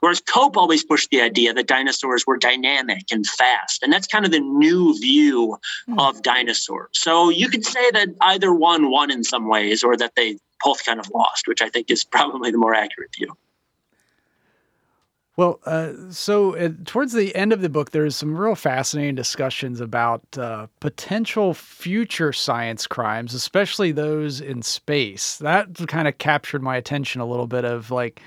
Whereas 0.01 0.21
Cope 0.21 0.57
always 0.57 0.85
pushed 0.85 1.09
the 1.11 1.23
idea 1.23 1.55
that 1.55 1.67
dinosaurs 1.67 2.27
were 2.27 2.37
dynamic 2.37 3.05
and 3.11 3.27
fast. 3.27 3.83
And 3.83 3.90
that's 3.93 4.07
kind 4.07 4.25
of 4.27 4.33
the 4.33 4.40
new 4.40 4.99
view 5.01 5.57
Hmm. 5.87 5.99
of 5.99 6.23
dinosaurs. 6.23 6.90
So 6.93 7.31
you 7.31 7.49
could 7.49 7.64
say 7.64 7.90
that 7.93 8.09
either 8.21 8.53
one 8.53 8.90
won 8.90 9.11
in 9.11 9.25
some 9.25 9.49
ways 9.49 9.83
or 9.83 9.97
that 9.97 10.12
they 10.14 10.38
both 10.62 10.85
kind 10.85 11.01
of 11.01 11.11
lost, 11.11 11.49
which 11.49 11.62
I 11.62 11.69
think 11.69 11.90
is 11.90 12.05
probably 12.11 12.51
the 12.51 12.59
more 12.59 12.75
accurate 12.75 13.14
view. 13.17 13.37
Well, 15.37 15.59
uh, 15.67 15.93
so 16.11 16.55
uh, 16.55 16.71
towards 16.85 17.12
the 17.12 17.35
end 17.35 17.53
of 17.53 17.61
the 17.61 17.69
book, 17.69 17.90
there's 17.90 18.14
some 18.14 18.37
real 18.37 18.55
fascinating 18.55 19.17
discussions 19.17 19.81
about 19.81 20.23
uh, 20.38 20.69
potential 20.79 21.55
future 21.55 22.33
science 22.33 22.87
crimes, 22.87 23.35
especially 23.35 23.90
those 23.90 24.40
in 24.40 24.62
space. 24.62 25.38
That 25.38 25.75
kind 25.88 26.07
of 26.07 26.19
captured 26.19 26.62
my 26.62 26.77
attention 26.77 27.21
a 27.21 27.27
little 27.27 27.49
bit. 27.49 27.64
Of 27.64 27.90
like, 27.90 28.23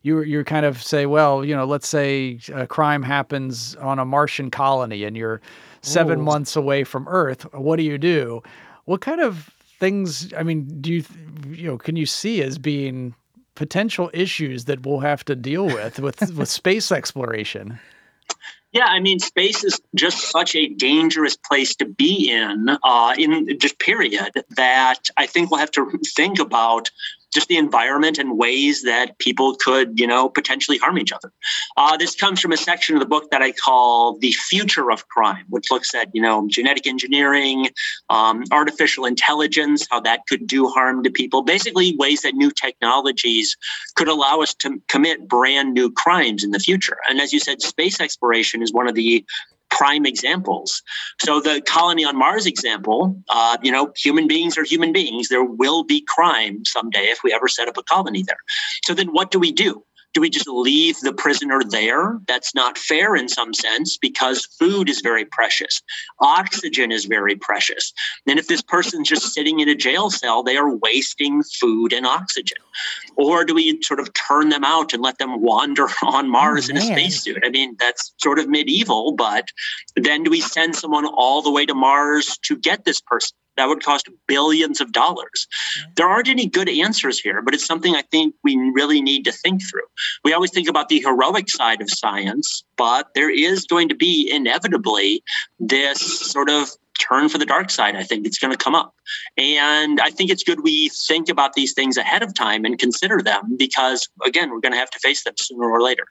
you 0.00 0.22
you 0.22 0.44
kind 0.44 0.64
of 0.64 0.82
say, 0.82 1.04
well, 1.04 1.44
you 1.44 1.54
know, 1.54 1.66
let's 1.66 1.88
say 1.88 2.40
a 2.54 2.66
crime 2.66 3.02
happens 3.02 3.76
on 3.76 3.98
a 3.98 4.06
Martian 4.06 4.50
colony, 4.50 5.04
and 5.04 5.14
you're 5.14 5.42
seven 5.82 6.20
Ooh. 6.20 6.24
months 6.24 6.56
away 6.56 6.84
from 6.84 7.06
Earth. 7.06 7.42
What 7.52 7.76
do 7.76 7.82
you 7.82 7.98
do? 7.98 8.42
What 8.86 9.02
kind 9.02 9.20
of 9.20 9.50
things? 9.78 10.32
I 10.34 10.42
mean, 10.42 10.66
do 10.80 10.92
you 10.92 11.04
you 11.50 11.68
know? 11.68 11.78
Can 11.78 11.96
you 11.96 12.06
see 12.06 12.42
as 12.42 12.58
being 12.58 13.14
potential 13.56 14.10
issues 14.14 14.66
that 14.66 14.86
we'll 14.86 15.00
have 15.00 15.24
to 15.24 15.34
deal 15.34 15.66
with 15.66 15.98
with 15.98 16.20
with 16.36 16.48
space 16.48 16.92
exploration. 16.92 17.80
Yeah, 18.72 18.86
I 18.86 19.00
mean, 19.00 19.18
space 19.18 19.64
is 19.64 19.80
just 19.94 20.30
such 20.30 20.54
a 20.54 20.68
dangerous 20.68 21.36
place 21.36 21.74
to 21.76 21.86
be 21.86 22.30
in, 22.30 22.68
uh, 22.82 23.14
in 23.16 23.58
just 23.58 23.78
period, 23.78 24.32
that 24.50 25.08
I 25.16 25.26
think 25.26 25.50
we'll 25.50 25.60
have 25.60 25.70
to 25.72 25.98
think 26.14 26.38
about 26.38 26.90
just 27.36 27.48
the 27.48 27.58
environment 27.58 28.18
and 28.18 28.38
ways 28.38 28.82
that 28.82 29.18
people 29.18 29.54
could, 29.56 30.00
you 30.00 30.06
know, 30.06 30.28
potentially 30.28 30.78
harm 30.78 30.98
each 30.98 31.12
other. 31.12 31.30
Uh, 31.76 31.96
this 31.96 32.14
comes 32.14 32.40
from 32.40 32.50
a 32.50 32.56
section 32.56 32.96
of 32.96 33.00
the 33.00 33.06
book 33.14 33.30
that 33.30 33.42
I 33.42 33.52
call 33.52 34.16
The 34.18 34.32
Future 34.32 34.90
of 34.90 35.06
Crime, 35.08 35.44
which 35.50 35.70
looks 35.70 35.94
at, 35.94 36.08
you 36.14 36.22
know, 36.22 36.48
genetic 36.48 36.86
engineering, 36.86 37.68
um, 38.08 38.44
artificial 38.50 39.04
intelligence, 39.04 39.86
how 39.90 40.00
that 40.00 40.20
could 40.28 40.46
do 40.46 40.66
harm 40.68 41.02
to 41.02 41.10
people, 41.10 41.42
basically 41.42 41.94
ways 41.98 42.22
that 42.22 42.34
new 42.34 42.50
technologies 42.50 43.56
could 43.96 44.08
allow 44.08 44.40
us 44.40 44.54
to 44.54 44.82
commit 44.88 45.28
brand 45.28 45.74
new 45.74 45.90
crimes 45.90 46.42
in 46.42 46.52
the 46.52 46.58
future. 46.58 46.96
And 47.08 47.20
as 47.20 47.34
you 47.34 47.40
said, 47.40 47.60
space 47.60 48.00
exploration 48.00 48.62
is 48.62 48.72
one 48.72 48.88
of 48.88 48.94
the 48.94 49.26
prime 49.76 50.06
examples. 50.06 50.82
So 51.20 51.40
the 51.40 51.60
colony 51.60 52.04
on 52.04 52.16
Mars 52.16 52.46
example, 52.46 53.20
uh, 53.28 53.58
you 53.62 53.70
know, 53.70 53.92
human 53.96 54.26
beings 54.26 54.56
are 54.56 54.64
human 54.64 54.92
beings. 54.92 55.28
There 55.28 55.44
will 55.44 55.84
be 55.84 56.00
crime 56.08 56.64
someday 56.64 57.06
if 57.06 57.18
we 57.22 57.32
ever 57.34 57.46
set 57.46 57.68
up 57.68 57.76
a 57.76 57.82
colony 57.82 58.22
there. 58.22 58.38
So 58.84 58.94
then 58.94 59.08
what 59.08 59.30
do 59.30 59.38
we 59.38 59.52
do? 59.52 59.84
Do 60.16 60.22
we 60.22 60.30
just 60.30 60.48
leave 60.48 60.98
the 61.00 61.12
prisoner 61.12 61.60
there? 61.62 62.18
That's 62.26 62.54
not 62.54 62.78
fair 62.78 63.14
in 63.14 63.28
some 63.28 63.52
sense 63.52 63.98
because 63.98 64.46
food 64.46 64.88
is 64.88 65.02
very 65.02 65.26
precious. 65.26 65.82
Oxygen 66.20 66.90
is 66.90 67.04
very 67.04 67.36
precious. 67.36 67.92
And 68.26 68.38
if 68.38 68.48
this 68.48 68.62
person's 68.62 69.10
just 69.10 69.34
sitting 69.34 69.60
in 69.60 69.68
a 69.68 69.74
jail 69.74 70.08
cell, 70.08 70.42
they 70.42 70.56
are 70.56 70.74
wasting 70.74 71.42
food 71.42 71.92
and 71.92 72.06
oxygen. 72.06 72.56
Or 73.16 73.44
do 73.44 73.54
we 73.54 73.78
sort 73.82 74.00
of 74.00 74.10
turn 74.14 74.48
them 74.48 74.64
out 74.64 74.94
and 74.94 75.02
let 75.02 75.18
them 75.18 75.42
wander 75.42 75.86
on 76.02 76.30
Mars 76.30 76.70
in 76.70 76.78
a 76.78 76.80
oh, 76.80 76.84
spacesuit? 76.84 77.42
I 77.44 77.50
mean, 77.50 77.76
that's 77.78 78.14
sort 78.16 78.38
of 78.38 78.48
medieval, 78.48 79.12
but 79.12 79.50
then 79.96 80.22
do 80.22 80.30
we 80.30 80.40
send 80.40 80.76
someone 80.76 81.04
all 81.04 81.42
the 81.42 81.52
way 81.52 81.66
to 81.66 81.74
Mars 81.74 82.38
to 82.44 82.56
get 82.56 82.86
this 82.86 83.02
person? 83.02 83.36
That 83.56 83.68
would 83.68 83.82
cost 83.82 84.08
billions 84.26 84.80
of 84.80 84.92
dollars. 84.92 85.46
There 85.96 86.08
aren't 86.08 86.28
any 86.28 86.46
good 86.46 86.68
answers 86.68 87.18
here, 87.18 87.42
but 87.42 87.54
it's 87.54 87.66
something 87.66 87.94
I 87.94 88.02
think 88.02 88.34
we 88.42 88.56
really 88.74 89.00
need 89.00 89.24
to 89.24 89.32
think 89.32 89.62
through. 89.68 89.86
We 90.24 90.32
always 90.32 90.50
think 90.50 90.68
about 90.68 90.88
the 90.88 91.00
heroic 91.00 91.48
side 91.48 91.80
of 91.80 91.90
science, 91.90 92.64
but 92.76 93.14
there 93.14 93.30
is 93.30 93.66
going 93.66 93.88
to 93.88 93.94
be 93.94 94.30
inevitably 94.30 95.22
this 95.58 96.00
sort 96.30 96.50
of 96.50 96.70
turn 96.98 97.28
for 97.28 97.38
the 97.38 97.46
dark 97.46 97.70
side. 97.70 97.96
I 97.96 98.02
think 98.02 98.26
it's 98.26 98.38
going 98.38 98.52
to 98.52 98.58
come 98.58 98.74
up. 98.74 98.94
And 99.36 100.00
I 100.00 100.10
think 100.10 100.30
it's 100.30 100.42
good 100.42 100.62
we 100.62 100.88
think 100.88 101.28
about 101.28 101.54
these 101.54 101.72
things 101.72 101.96
ahead 101.96 102.22
of 102.22 102.34
time 102.34 102.64
and 102.64 102.78
consider 102.78 103.20
them 103.22 103.56
because, 103.56 104.08
again, 104.24 104.50
we're 104.50 104.60
going 104.60 104.72
to 104.72 104.78
have 104.78 104.90
to 104.90 104.98
face 104.98 105.24
them 105.24 105.34
sooner 105.36 105.70
or 105.70 105.82
later. 105.82 106.06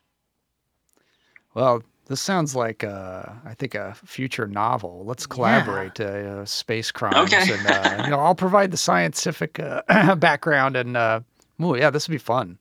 Well, 1.54 1.84
this 2.08 2.22
sounds 2.22 2.56
like 2.56 2.84
uh, 2.84 3.24
I 3.46 3.54
think 3.56 3.76
a 3.76 3.94
future 4.06 4.48
novel. 4.48 5.04
Let's 5.06 5.26
collaborate, 5.26 6.00
uh, 6.00 6.04
uh, 6.04 6.46
space 6.46 6.92
crimes, 6.92 7.34
Okay. 7.34 7.52
and 7.54 7.68
uh, 7.68 8.04
you 8.06 8.10
know, 8.12 8.20
I'll 8.20 8.36
provide 8.36 8.72
the 8.72 8.78
scientific 8.78 9.60
uh, 9.60 10.16
background, 10.16 10.76
and 10.76 10.96
uh, 10.96 11.20
oh 11.60 11.76
yeah, 11.76 11.90
this 11.90 12.08
would 12.08 12.14
be 12.14 12.18
fun. 12.20 12.58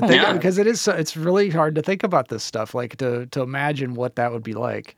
Yeah. 0.00 0.32
because 0.32 0.56
it 0.56 0.66
is 0.66 0.80
so- 0.80 0.94
it's 0.94 1.16
really 1.18 1.50
hard 1.50 1.74
to 1.74 1.82
think 1.82 2.02
about 2.02 2.28
this 2.28 2.42
stuff, 2.42 2.74
like 2.74 2.96
to 2.96 3.26
to 3.26 3.42
imagine 3.42 3.94
what 3.94 4.16
that 4.16 4.32
would 4.32 4.42
be 4.42 4.54
like. 4.54 4.96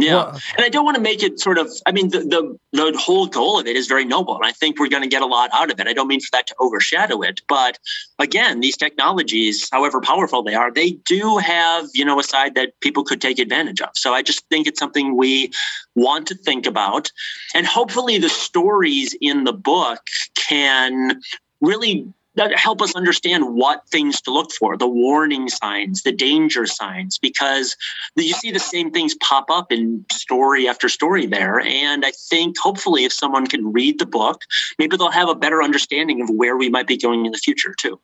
Yeah. 0.00 0.14
Well- 0.14 0.40
and 0.56 0.64
I 0.64 0.68
don't 0.68 0.84
want 0.84 0.96
to 0.96 1.00
make 1.00 1.22
it 1.22 1.40
sort 1.40 1.58
of, 1.58 1.68
I 1.86 1.92
mean, 1.92 2.10
the, 2.10 2.20
the, 2.20 2.58
the 2.72 2.98
whole 2.98 3.26
goal 3.26 3.58
of 3.58 3.66
it 3.66 3.76
is 3.76 3.86
very 3.86 4.04
noble. 4.04 4.34
And 4.36 4.44
I 4.44 4.52
think 4.52 4.78
we're 4.78 4.88
going 4.88 5.02
to 5.02 5.08
get 5.08 5.22
a 5.22 5.26
lot 5.26 5.50
out 5.52 5.70
of 5.70 5.78
it. 5.80 5.86
I 5.86 5.92
don't 5.92 6.08
mean 6.08 6.20
for 6.20 6.28
that 6.32 6.46
to 6.48 6.54
overshadow 6.58 7.22
it. 7.22 7.40
But 7.48 7.78
again, 8.18 8.60
these 8.60 8.76
technologies, 8.76 9.68
however 9.70 10.00
powerful 10.00 10.42
they 10.42 10.54
are, 10.54 10.70
they 10.72 10.92
do 11.06 11.38
have, 11.38 11.86
you 11.94 12.04
know, 12.04 12.18
a 12.18 12.24
side 12.24 12.54
that 12.54 12.78
people 12.80 13.04
could 13.04 13.20
take 13.20 13.38
advantage 13.38 13.80
of. 13.80 13.90
So 13.94 14.14
I 14.14 14.22
just 14.22 14.46
think 14.48 14.66
it's 14.66 14.78
something 14.78 15.16
we 15.16 15.50
want 15.94 16.26
to 16.28 16.34
think 16.34 16.66
about. 16.66 17.10
And 17.54 17.66
hopefully 17.66 18.18
the 18.18 18.28
stories 18.28 19.14
in 19.20 19.44
the 19.44 19.52
book 19.52 20.00
can 20.34 21.20
really 21.60 22.12
that 22.34 22.56
help 22.56 22.80
us 22.80 22.94
understand 22.94 23.54
what 23.54 23.88
things 23.88 24.20
to 24.20 24.30
look 24.30 24.52
for 24.52 24.76
the 24.76 24.88
warning 24.88 25.48
signs 25.48 26.02
the 26.02 26.12
danger 26.12 26.66
signs 26.66 27.18
because 27.18 27.76
you 28.16 28.32
see 28.34 28.50
the 28.50 28.58
same 28.58 28.90
things 28.90 29.14
pop 29.16 29.50
up 29.50 29.72
in 29.72 30.04
story 30.10 30.68
after 30.68 30.88
story 30.88 31.26
there 31.26 31.60
and 31.60 32.04
i 32.04 32.12
think 32.28 32.56
hopefully 32.58 33.04
if 33.04 33.12
someone 33.12 33.46
can 33.46 33.72
read 33.72 33.98
the 33.98 34.06
book 34.06 34.42
maybe 34.78 34.96
they'll 34.96 35.10
have 35.10 35.28
a 35.28 35.34
better 35.34 35.62
understanding 35.62 36.20
of 36.22 36.28
where 36.30 36.56
we 36.56 36.68
might 36.68 36.86
be 36.86 36.96
going 36.96 37.26
in 37.26 37.32
the 37.32 37.38
future 37.38 37.74
too 37.78 38.00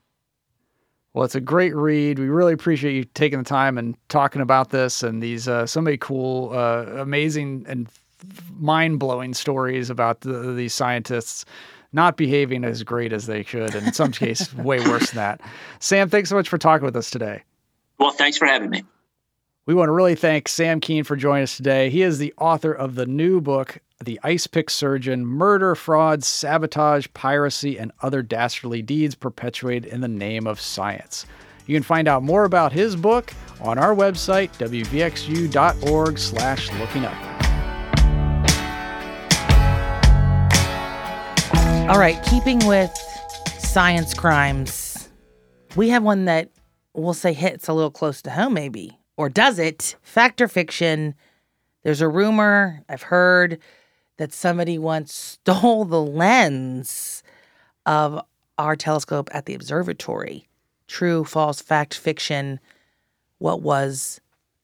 Well, 1.14 1.24
it's 1.24 1.34
a 1.34 1.40
great 1.40 1.74
read. 1.74 2.18
We 2.18 2.28
really 2.28 2.52
appreciate 2.52 2.94
you 2.94 3.04
taking 3.04 3.38
the 3.38 3.44
time 3.44 3.78
and 3.78 3.96
talking 4.08 4.42
about 4.42 4.68
this 4.68 5.02
and 5.02 5.22
these 5.22 5.48
uh, 5.48 5.64
so 5.64 5.80
many 5.80 5.96
cool, 5.96 6.50
uh, 6.52 6.84
amazing, 7.00 7.64
and 7.66 7.88
mind 8.52 8.98
blowing 8.98 9.34
stories 9.34 9.90
about 9.90 10.20
the, 10.20 10.52
these 10.52 10.74
scientists. 10.74 11.44
Not 11.96 12.16
behaving 12.16 12.62
as 12.62 12.84
great 12.84 13.12
as 13.12 13.26
they 13.26 13.42
should, 13.42 13.74
and 13.74 13.88
in 13.88 13.92
some 13.92 14.12
cases, 14.12 14.54
way 14.54 14.78
worse 14.78 15.10
than 15.10 15.16
that. 15.16 15.40
Sam, 15.80 16.08
thanks 16.08 16.28
so 16.28 16.36
much 16.36 16.48
for 16.48 16.58
talking 16.58 16.84
with 16.84 16.94
us 16.94 17.10
today. 17.10 17.42
Well, 17.98 18.12
thanks 18.12 18.36
for 18.36 18.46
having 18.46 18.70
me. 18.70 18.84
We 19.64 19.74
want 19.74 19.88
to 19.88 19.92
really 19.92 20.14
thank 20.14 20.46
Sam 20.46 20.78
Kean 20.78 21.02
for 21.02 21.16
joining 21.16 21.42
us 21.42 21.56
today. 21.56 21.90
He 21.90 22.02
is 22.02 22.18
the 22.18 22.32
author 22.38 22.72
of 22.72 22.94
the 22.94 23.06
new 23.06 23.40
book, 23.40 23.78
The 24.04 24.20
Ice 24.22 24.46
Pick 24.46 24.70
Surgeon 24.70 25.26
Murder, 25.26 25.74
Fraud, 25.74 26.22
Sabotage, 26.22 27.08
Piracy, 27.14 27.76
and 27.76 27.90
Other 28.00 28.22
Dastardly 28.22 28.82
Deeds 28.82 29.16
Perpetuated 29.16 29.90
in 29.90 30.02
the 30.02 30.08
Name 30.08 30.46
of 30.46 30.60
Science. 30.60 31.26
You 31.66 31.74
can 31.74 31.82
find 31.82 32.06
out 32.06 32.22
more 32.22 32.44
about 32.44 32.72
his 32.72 32.94
book 32.94 33.32
on 33.60 33.76
our 33.76 33.94
website, 33.94 34.52
wvxu.org 34.58 36.18
slash 36.18 36.72
looking 36.74 37.04
up. 37.04 37.45
All 41.88 42.00
right, 42.00 42.20
keeping 42.24 42.58
with 42.66 42.92
science 43.58 44.12
crimes, 44.12 45.08
we 45.76 45.88
have 45.90 46.02
one 46.02 46.24
that 46.24 46.50
we'll 46.94 47.14
say 47.14 47.32
hits 47.32 47.68
a 47.68 47.72
little 47.72 47.92
close 47.92 48.20
to 48.22 48.30
home, 48.30 48.54
maybe. 48.54 48.98
Or 49.16 49.28
does 49.28 49.60
it? 49.60 49.94
Fact 50.02 50.40
or 50.40 50.48
fiction? 50.48 51.14
There's 51.84 52.00
a 52.00 52.08
rumor 52.08 52.82
I've 52.88 53.02
heard 53.02 53.60
that 54.16 54.32
somebody 54.32 54.78
once 54.78 55.14
stole 55.14 55.84
the 55.84 56.02
lens 56.02 57.22
of 57.86 58.20
our 58.58 58.74
telescope 58.74 59.30
at 59.32 59.46
the 59.46 59.54
observatory. 59.54 60.48
True, 60.88 61.24
false, 61.24 61.60
fact, 61.62 61.94
fiction. 61.94 62.58
What 63.38 63.62
was 63.62 64.20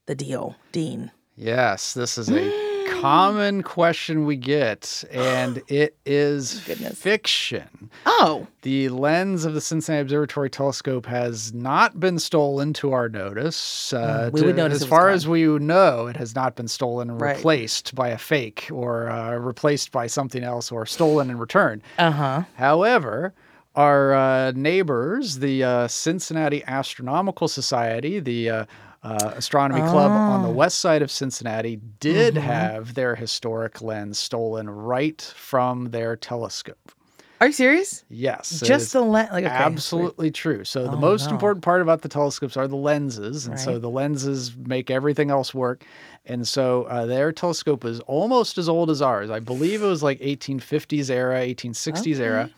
the 0.06 0.16
deal, 0.16 0.56
Dean? 0.72 1.12
Yes, 1.36 1.94
this 1.94 2.18
is 2.18 2.28
a 2.28 2.68
common 3.02 3.62
question 3.62 4.24
we 4.24 4.36
get, 4.36 5.04
and 5.10 5.62
it 5.68 5.96
is 6.06 6.60
fiction. 6.94 7.90
Oh, 8.06 8.46
The 8.62 8.88
lens 8.90 9.44
of 9.44 9.54
the 9.54 9.60
Cincinnati 9.60 10.02
Observatory 10.02 10.48
telescope 10.50 11.06
has 11.06 11.52
not 11.52 11.98
been 12.00 12.18
stolen 12.18 12.72
to 12.74 12.92
our 12.92 13.08
notice. 13.08 13.92
Uh, 13.92 14.30
Mm, 14.30 14.32
we 14.32 14.42
would 14.42 14.56
notice 14.56 14.76
as 14.76 14.82
it 14.82 14.84
was 14.86 14.90
far 14.90 15.06
gone. 15.08 15.14
as 15.14 15.28
we 15.28 15.44
know, 15.58 16.06
it 16.06 16.16
has 16.16 16.34
not 16.34 16.54
been 16.56 16.68
stolen 16.68 17.10
and 17.10 17.20
Right. 17.20 17.36
replaced 17.36 17.94
by 17.94 18.08
a 18.08 18.18
fake 18.18 18.68
or 18.72 19.10
uh, 19.10 19.36
replaced 19.36 19.90
by 19.92 20.06
something 20.06 20.42
else 20.44 20.70
or 20.72 20.86
stolen 20.86 21.28
and 21.30 21.40
returned. 21.40 21.82
uh 21.98 22.10
huh. 22.10 22.42
However, 22.56 23.34
our 23.74 24.12
uh, 24.12 24.52
neighbors, 24.52 25.38
the 25.38 25.64
uh, 25.64 25.88
Cincinnati 25.88 26.62
Astronomical 26.66 27.48
Society, 27.48 28.20
the 28.20 28.66
uh, 29.02 29.32
astronomy 29.36 29.82
club 29.82 30.12
on 30.28 30.42
the 30.42 30.48
Oh. 30.48 30.52
west 30.52 30.78
side 30.78 31.02
of 31.02 31.10
Cincinnati, 31.10 31.76
did 32.00 32.34
Mm-hmm. 32.34 32.46
have 32.46 32.94
their 32.94 33.14
historic 33.16 33.80
lens 33.82 34.18
stolen 34.18 34.68
right 34.70 35.20
from 35.36 35.90
their 35.90 36.16
telescope. 36.16 36.92
Are 37.40 37.48
you 37.48 37.52
serious? 37.52 38.04
Yes, 38.08 38.60
Just 38.60 38.92
the 38.92 39.00
lens? 39.02 39.30
Like, 39.32 39.44
okay, 39.44 39.52
absolutely 39.52 40.30
true. 40.30 40.62
So 40.64 40.84
the 40.84 40.90
Oh, 40.96 41.00
most 41.00 41.26
no. 41.26 41.30
important 41.32 41.64
part 41.64 41.82
about 41.82 42.02
the 42.02 42.08
telescopes 42.08 42.56
are 42.56 42.68
the 42.68 42.76
lenses, 42.76 43.46
and 43.46 43.58
so 43.58 43.80
the 43.80 43.90
lenses 43.90 44.54
make 44.56 44.90
everything 44.90 45.30
else 45.30 45.52
work. 45.52 45.84
And 46.24 46.46
so 46.46 46.84
uh, 46.84 47.06
their 47.06 47.32
telescope 47.32 47.84
is 47.84 47.98
almost 48.00 48.58
as 48.58 48.68
old 48.68 48.90
as 48.90 49.02
ours. 49.02 49.28
I 49.30 49.40
believe 49.40 49.82
it 49.82 49.86
was 49.86 50.04
like 50.04 50.20
1850s 50.20 51.10
era, 51.10 51.40
1860s 51.40 52.20
era. 52.20 52.50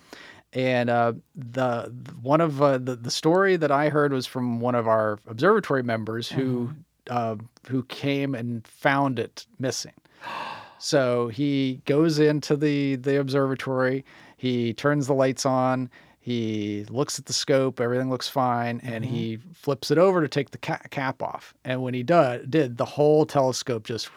And 0.54 0.88
uh, 0.88 1.14
the 1.34 1.92
one 2.22 2.40
of 2.40 2.62
uh, 2.62 2.78
the 2.78 2.94
the 2.96 3.10
story 3.10 3.56
that 3.56 3.72
I 3.72 3.88
heard 3.88 4.12
was 4.12 4.24
from 4.26 4.60
one 4.60 4.76
of 4.76 4.86
our 4.86 5.18
observatory 5.26 5.82
members 5.82 6.28
who 6.28 6.70
uh, 7.10 7.36
who 7.68 7.82
came 7.84 8.34
and 8.36 8.64
found 8.66 9.18
it 9.18 9.46
missing. 9.58 9.92
So 10.78 11.28
he 11.28 11.80
goes 11.86 12.18
into 12.18 12.56
the 12.56 12.96
the 12.96 13.18
observatory. 13.18 14.04
He 14.36 14.74
turns 14.74 15.06
the 15.06 15.14
lights 15.14 15.44
on. 15.44 15.90
He 16.20 16.86
looks 16.88 17.18
at 17.18 17.26
the 17.26 17.32
scope. 17.32 17.80
Everything 17.80 18.08
looks 18.08 18.28
fine, 18.28 18.80
and 18.82 19.04
he 19.04 19.38
flips 19.54 19.90
it 19.90 19.98
over 19.98 20.22
to 20.22 20.28
take 20.28 20.52
the 20.52 20.58
ca- 20.58 20.80
cap 20.90 21.20
off. 21.22 21.52
And 21.64 21.82
when 21.82 21.92
he 21.94 22.02
do- 22.02 22.42
did, 22.48 22.78
the 22.78 22.84
whole 22.86 23.26
telescope 23.26 23.84
just 23.84 24.08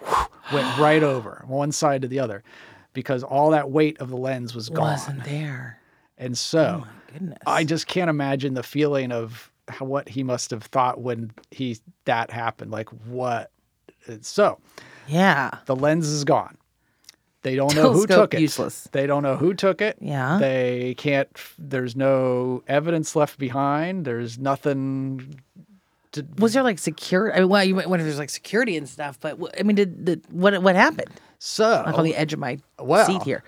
went 0.54 0.78
right 0.78 1.04
over 1.14 1.44
one 1.48 1.72
side 1.74 2.02
to 2.04 2.08
the 2.08 2.20
other, 2.20 2.44
because 2.94 3.24
all 3.24 3.50
that 3.52 3.72
weight 3.72 4.00
of 4.00 4.10
the 4.10 4.16
lens 4.18 4.56
was 4.56 4.70
gone. 4.70 4.92
wasn't 4.92 5.24
there. 5.26 5.80
And 6.18 6.38
so 6.38 6.84
oh 6.84 6.88
Goodness. 7.12 7.38
I 7.46 7.64
just 7.64 7.88
can't 7.88 8.10
imagine 8.10 8.54
the 8.54 8.64
feeling 8.64 9.12
of 9.12 9.52
how, 9.68 9.86
what 9.86 10.10
he 10.10 10.24
must 10.24 10.52
have 10.52 10.64
thought 10.64 11.02
when 11.02 11.32
he 11.52 11.78
that 12.06 12.32
happened. 12.32 12.72
Like 12.72 12.90
what? 13.06 13.52
So 14.22 14.60
yeah. 15.08 15.52
the 15.66 15.76
lens 15.76 16.08
is 16.08 16.24
gone. 16.24 16.58
They 17.44 17.56
don't 17.56 17.74
know 17.76 17.94
who 17.94 18.06
took 18.06 18.34
it. 18.34 18.42
useless. 18.42 18.90
They 18.92 19.08
don't 19.08 19.24
know 19.24 19.38
who 19.38 19.54
took 19.54 19.82
it. 19.82 19.98
Yeah. 20.02 20.38
They 20.40 20.96
can't. 20.98 21.30
There's 21.58 21.96
no 21.96 22.64
evidence 22.68 23.16
left 23.16 23.38
behind. 23.38 24.06
There's 24.06 24.38
nothing. 24.38 25.40
To, 26.14 26.26
Was 26.40 26.54
there 26.54 26.64
like 26.64 26.80
security? 26.80 27.38
I 27.38 27.42
mean, 27.42 27.50
well, 27.50 27.64
you 27.64 27.76
might 27.76 27.90
wonder 27.90 28.02
if 28.02 28.08
there's 28.08 28.20
like 28.20 28.30
security 28.30 28.76
and 28.76 28.88
stuff, 28.88 29.20
but 29.20 29.38
I 29.58 29.64
mean, 29.64 29.76
did, 29.76 30.04
did 30.04 30.24
what 30.30 30.62
what 30.62 30.76
happened? 30.76 31.10
so 31.40 31.84
Like 31.86 31.98
on 31.98 32.04
the 32.04 32.16
edge 32.16 32.34
of 32.34 32.40
my 32.40 32.60
well, 32.80 33.06
seat 33.06 33.24
here. 33.24 33.44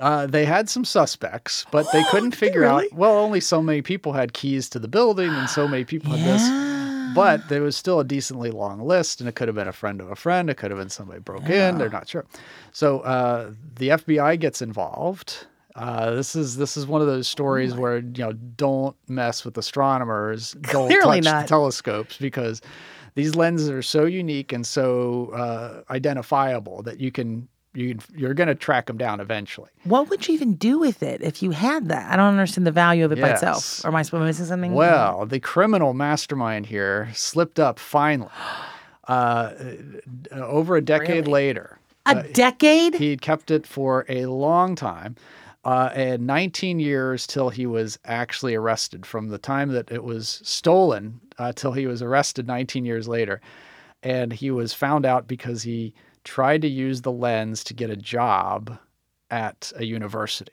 Uh, 0.00 0.26
they 0.26 0.44
had 0.44 0.68
some 0.68 0.84
suspects, 0.84 1.66
but 1.70 1.86
they 1.92 2.02
couldn't 2.04 2.34
figure 2.34 2.60
really? 2.62 2.86
out. 2.86 2.92
Well, 2.92 3.18
only 3.18 3.40
so 3.40 3.62
many 3.62 3.82
people 3.82 4.12
had 4.12 4.32
keys 4.32 4.68
to 4.70 4.78
the 4.78 4.88
building, 4.88 5.30
and 5.30 5.48
so 5.48 5.66
many 5.66 5.84
people 5.84 6.12
had 6.12 6.26
this. 6.26 7.14
But 7.14 7.48
there 7.48 7.62
was 7.62 7.76
still 7.76 8.00
a 8.00 8.04
decently 8.04 8.50
long 8.50 8.80
list, 8.80 9.20
and 9.20 9.28
it 9.28 9.34
could 9.34 9.48
have 9.48 9.54
been 9.54 9.66
a 9.68 9.72
friend 9.72 10.00
of 10.00 10.10
a 10.10 10.16
friend. 10.16 10.50
It 10.50 10.56
could 10.56 10.70
have 10.70 10.78
been 10.78 10.90
somebody 10.90 11.20
broke 11.20 11.48
in. 11.48 11.78
They're 11.78 11.88
not 11.88 12.08
sure. 12.08 12.26
So 12.72 13.00
uh, 13.00 13.52
the 13.76 13.88
FBI 13.88 14.38
gets 14.38 14.62
involved. 14.62 15.46
Uh, 15.74 16.10
this 16.10 16.34
is 16.34 16.56
this 16.56 16.76
is 16.76 16.86
one 16.86 17.00
of 17.00 17.06
those 17.06 17.28
stories 17.28 17.74
where 17.74 17.98
you 17.98 18.18
know 18.18 18.32
don't 18.32 18.96
mess 19.08 19.44
with 19.44 19.56
astronomers. 19.56 20.52
Don't 20.52 20.88
Clearly 20.88 21.20
touch 21.20 21.24
not. 21.32 21.42
the 21.42 21.48
telescopes 21.48 22.18
because 22.18 22.60
these 23.14 23.34
lenses 23.34 23.70
are 23.70 23.82
so 23.82 24.04
unique 24.04 24.52
and 24.52 24.66
so 24.66 25.30
uh, 25.34 25.82
identifiable 25.92 26.82
that 26.82 27.00
you 27.00 27.10
can 27.10 27.48
you 27.78 27.98
you're 28.14 28.34
going 28.34 28.48
to 28.48 28.54
track 28.54 28.86
them 28.86 28.96
down 28.98 29.20
eventually. 29.20 29.70
What 29.84 30.10
would 30.10 30.26
you 30.26 30.34
even 30.34 30.54
do 30.54 30.78
with 30.78 31.02
it 31.02 31.22
if 31.22 31.42
you 31.42 31.52
had 31.52 31.88
that? 31.88 32.12
I 32.12 32.16
don't 32.16 32.26
understand 32.26 32.66
the 32.66 32.72
value 32.72 33.04
of 33.04 33.12
it 33.12 33.20
by 33.20 33.30
itself. 33.30 33.56
Yes. 33.56 33.84
Or 33.84 33.88
am 33.88 33.96
I 33.96 34.02
supposed 34.02 34.20
to 34.20 34.24
be 34.24 34.26
missing 34.28 34.46
something? 34.46 34.74
Well, 34.74 35.24
the 35.26 35.40
criminal 35.40 35.94
mastermind 35.94 36.66
here 36.66 37.08
slipped 37.14 37.58
up 37.60 37.78
finally. 37.78 38.30
Uh, 39.08 39.54
over 40.32 40.76
a 40.76 40.82
decade 40.82 41.24
Really? 41.26 41.32
later, 41.32 41.78
a 42.04 42.22
decade? 42.24 42.94
he'd 42.94 43.22
kept 43.22 43.50
it 43.50 43.66
for 43.66 44.04
a 44.06 44.26
long 44.26 44.74
time, 44.74 45.16
uh, 45.64 45.88
and 45.94 46.26
19 46.26 46.78
years 46.78 47.26
till 47.26 47.48
he 47.48 47.64
was 47.64 47.98
actually 48.04 48.54
arrested. 48.54 49.06
From 49.06 49.28
the 49.28 49.38
time 49.38 49.70
that 49.70 49.90
it 49.90 50.04
was 50.04 50.42
stolen 50.44 51.20
uh, 51.38 51.52
till 51.52 51.72
he 51.72 51.86
was 51.86 52.02
arrested 52.02 52.46
19 52.46 52.84
years 52.84 53.08
later, 53.08 53.40
and 54.02 54.30
he 54.30 54.50
was 54.50 54.74
found 54.74 55.06
out 55.06 55.26
because 55.26 55.62
he 55.62 55.94
tried 56.24 56.62
to 56.62 56.68
use 56.68 57.02
the 57.02 57.12
lens 57.12 57.62
to 57.64 57.74
get 57.74 57.90
a 57.90 57.96
job 57.96 58.78
at 59.30 59.72
a 59.76 59.84
university 59.84 60.52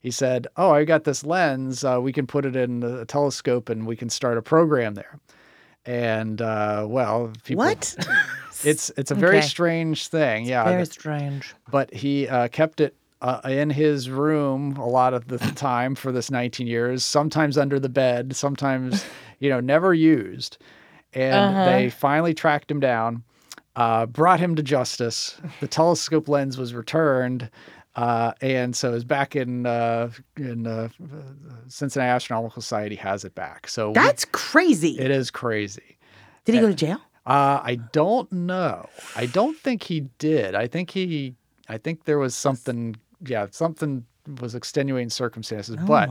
he 0.00 0.10
said, 0.10 0.46
"Oh, 0.58 0.70
I 0.70 0.84
got 0.84 1.04
this 1.04 1.24
lens. 1.24 1.82
Uh, 1.82 1.98
we 1.98 2.12
can 2.12 2.26
put 2.26 2.44
it 2.44 2.54
in 2.54 2.82
a 2.82 3.06
telescope, 3.06 3.70
and 3.70 3.86
we 3.86 3.96
can 3.96 4.10
start 4.10 4.36
a 4.36 4.42
program 4.42 4.92
there." 4.92 5.18
And 5.86 6.42
uh, 6.42 6.84
well, 6.86 7.32
people, 7.42 7.64
what? 7.64 7.96
It's 8.64 8.90
it's 8.98 9.10
a 9.10 9.14
very 9.14 9.38
Okay. 9.38 9.46
strange 9.46 10.08
thing, 10.08 10.44
yeah. 10.44 10.64
Very 10.70 10.84
strange. 10.84 11.54
but 11.70 11.92
he 11.94 12.28
uh, 12.28 12.48
kept 12.48 12.80
it 12.82 12.94
uh, 13.22 13.40
in 13.44 13.70
his 13.70 14.10
room 14.10 14.76
a 14.76 14.86
lot 14.86 15.14
of 15.14 15.28
the 15.28 15.38
time 15.54 15.94
for 15.94 16.12
this 16.12 16.30
19 16.30 16.66
years. 16.66 17.02
Sometimes 17.02 17.56
under 17.56 17.80
the 17.80 17.88
bed, 17.88 18.36
sometimes 18.36 19.06
you 19.38 19.48
know 19.48 19.60
never 19.60 19.94
used. 19.94 20.58
And 21.14 21.32
Uh-huh. 21.44 21.64
they 21.64 21.88
finally 21.90 22.34
tracked 22.34 22.70
him 22.70 22.80
down, 22.80 23.22
uh, 23.76 24.06
brought 24.06 24.40
him 24.40 24.54
to 24.56 24.62
justice. 24.62 25.36
The 25.60 25.68
telescope 25.68 26.28
lens 26.28 26.56
was 26.58 26.74
returned. 26.74 27.50
Uh, 27.96 28.32
and 28.40 28.74
so 28.74 28.92
it's 28.92 29.04
back 29.04 29.36
in 29.36 29.66
uh, 29.66 30.10
in 30.36 30.66
uh, 30.66 30.88
Cincinnati 31.68 32.10
Astronomical 32.10 32.60
Society 32.60 32.96
has 32.96 33.24
it 33.24 33.34
back. 33.36 33.68
So 33.68 33.88
we- 33.88 33.94
That's 33.94 34.24
crazy. 34.26 34.98
it 34.98 35.10
is 35.12 35.30
crazy. 35.30 35.98
Did 36.44 36.56
he 36.56 36.60
go 36.60 36.68
to 36.68 36.74
jail? 36.74 36.98
Uh, 37.26 37.60
I 37.62 37.76
don't 37.92 38.30
know. 38.32 38.88
I 39.16 39.26
don't 39.26 39.56
think 39.56 39.84
he 39.84 40.00
did. 40.18 40.54
I 40.54 40.66
think 40.66 40.90
he. 40.90 41.36
I 41.68 41.78
think 41.78 42.04
there 42.04 42.18
was 42.18 42.34
something. 42.34 42.96
Yeah, 43.24 43.46
something 43.50 44.04
was 44.40 44.54
extenuating 44.54 45.08
circumstances, 45.10 45.76
Oh 45.80 45.86
but 45.86 46.10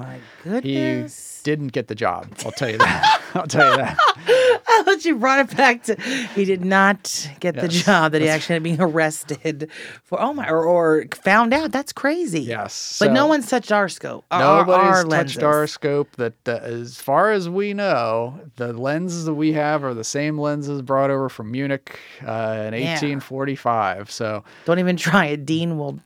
he 0.63 1.05
didn't 1.43 1.67
get 1.73 1.87
the 1.87 1.95
job. 1.95 2.27
I'll 2.45 2.51
tell 2.51 2.69
you 2.71 2.77
that. 2.77 3.21
I'll 3.35 3.45
tell 3.47 3.71
you 3.71 3.77
that. 3.77 4.52
You 5.03 5.17
brought 5.17 5.39
it 5.51 5.57
back 5.57 5.83
to 5.83 5.95
he 6.35 6.45
did 6.45 6.63
not 6.63 7.29
get 7.39 7.55
the 7.55 7.67
job 7.67 8.13
that 8.13 8.21
he 8.21 8.29
actually 8.29 8.55
ended 8.57 8.73
up 8.73 8.77
being 8.79 8.89
arrested 8.91 9.69
for. 10.03 10.21
Oh 10.21 10.33
my, 10.33 10.47
or, 10.49 10.63
or 10.63 11.05
found 11.13 11.53
out. 11.53 11.71
That's 11.71 11.91
crazy. 11.91 12.41
Yes. 12.41 12.97
But 12.99 13.11
no 13.11 13.21
so 13.23 13.27
one's 13.27 13.49
touched 13.49 13.71
our 13.71 13.89
scope. 13.89 14.23
Our- 14.31 14.65
Nobody's 14.65 14.87
our 14.87 15.03
touched 15.03 15.43
our 15.43 15.67
scope. 15.67 16.15
That, 16.15 16.33
uh, 16.47 16.51
as 16.63 16.97
far 17.01 17.31
as 17.31 17.49
we 17.49 17.73
know, 17.73 18.39
the 18.55 18.71
lenses 18.73 19.25
that 19.25 19.33
we 19.33 19.53
have 19.53 19.83
are 19.83 19.93
the 19.93 20.03
same 20.03 20.37
lenses 20.37 20.81
brought 20.81 21.09
over 21.09 21.27
from 21.29 21.51
Munich 21.51 21.99
uh, 22.21 22.63
in 22.67 22.73
Yeah. 22.73 22.93
1845. 22.93 24.09
So 24.11 24.43
Don't 24.65 24.79
even 24.79 24.95
try 24.95 25.25
it. 25.27 25.45
Dean 25.45 25.77
will 25.77 25.99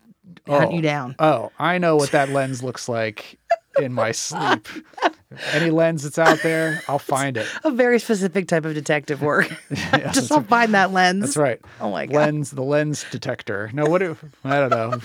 hunt 0.47 0.71
Oh. 0.71 0.71
you 0.71 0.81
down. 0.81 1.15
Oh, 1.19 1.51
I 1.59 1.77
know 1.77 1.95
what 1.97 2.11
that 2.11 2.29
lens 2.29 2.63
looks 2.63 2.87
like 2.89 3.37
in 3.79 3.93
my 3.93 4.11
sleep. 4.11 4.67
Any 5.51 5.71
lens 5.71 6.03
that's 6.03 6.17
out 6.17 6.39
there, 6.41 6.81
I'll 6.87 6.99
find 6.99 7.35
it. 7.35 7.47
A 7.65 7.71
very 7.71 7.99
specific 7.99 8.47
type 8.47 8.63
of 8.65 8.73
detective 8.73 9.21
work. 9.21 9.51
Yeah, 9.69 10.11
Just 10.13 10.31
I'll 10.31 10.41
find 10.43 10.73
that 10.73 10.91
lens. 10.93 11.21
that's 11.21 11.37
right. 11.37 11.59
Oh 11.81 11.91
my 11.91 12.05
God. 12.05 12.15
Lens, 12.15 12.51
the 12.51 12.61
lens 12.63 13.05
detector. 13.11 13.69
No, 13.73 13.85
what 13.85 13.99
do 13.99 14.15
I 14.43 14.59
don't 14.67 14.69
know. 14.69 15.01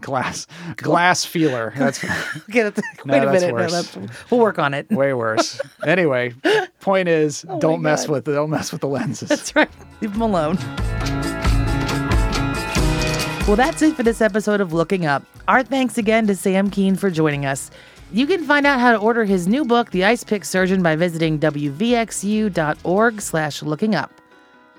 Glass, 0.00 0.46
glass 0.76 1.24
feeler. 1.24 1.72
That's 1.76 2.00
Get 2.48 2.66
it. 2.78 2.84
No, 3.04 3.12
Wait 3.12 3.22
a 3.22 3.32
minute. 3.32 3.48
No, 3.48 3.52
worse. 3.54 3.72
that's, 3.92 4.30
we'll 4.30 4.40
work 4.40 4.58
on 4.58 4.72
it. 4.74 4.90
way 4.90 5.12
worse. 5.12 5.60
Anyway, 5.86 6.32
point 6.80 7.08
is, 7.08 7.44
Oh 7.48 7.58
don't 7.60 7.82
mess 7.82 8.08
with 8.08 8.24
don't 8.24 8.50
mess 8.50 8.72
with 8.72 8.80
the 8.80 8.88
lenses. 8.88 9.28
That's 9.28 9.54
right. 9.54 9.70
Leave 10.00 10.12
them 10.12 10.22
alone. 10.22 10.56
Well, 13.46 13.56
that's 13.56 13.82
it 13.82 13.96
for 13.96 14.04
this 14.04 14.20
episode 14.20 14.60
of 14.60 14.72
Looking 14.72 15.04
Up. 15.04 15.24
Our 15.48 15.64
thanks 15.64 15.98
again 15.98 16.28
to 16.28 16.36
Sam 16.36 16.70
Kean 16.70 16.94
for 16.94 17.10
joining 17.10 17.44
us. 17.44 17.70
You 18.12 18.26
can 18.26 18.44
find 18.44 18.66
out 18.66 18.78
how 18.78 18.92
to 18.92 18.98
order 18.98 19.24
his 19.24 19.48
new 19.48 19.64
book, 19.64 19.90
The 19.90 20.04
Ice 20.04 20.22
Pick 20.22 20.44
Surgeon, 20.44 20.82
by 20.82 20.96
visiting 20.96 21.38
wvxu.org 21.38 23.20
slash 23.22 23.62
looking 23.62 23.94
up. 23.94 24.20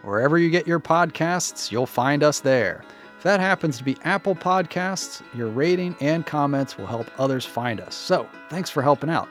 Wherever 0.04 0.38
you 0.38 0.52
get 0.52 0.67
your 0.67 0.80
podcasts, 0.80 1.72
you'll 1.72 1.88
find 1.88 2.22
us 2.22 2.41
there. 2.41 2.84
If 3.17 3.24
that 3.24 3.39
happens 3.39 3.80
to 3.80 3.84
be 3.84 3.98
Apple 4.04 4.36
Podcasts, 4.36 5.24
your 5.34 5.48
rating 5.48 5.96
and 6.00 6.24
comments 6.28 6.78
will 6.78 6.86
help 6.86 7.10
others 7.19 7.43
find 7.43 7.82
us. 7.82 7.96
So, 7.96 8.30
thanks 8.50 8.69
for 8.69 8.84
helping 8.84 9.10
out. 9.10 9.30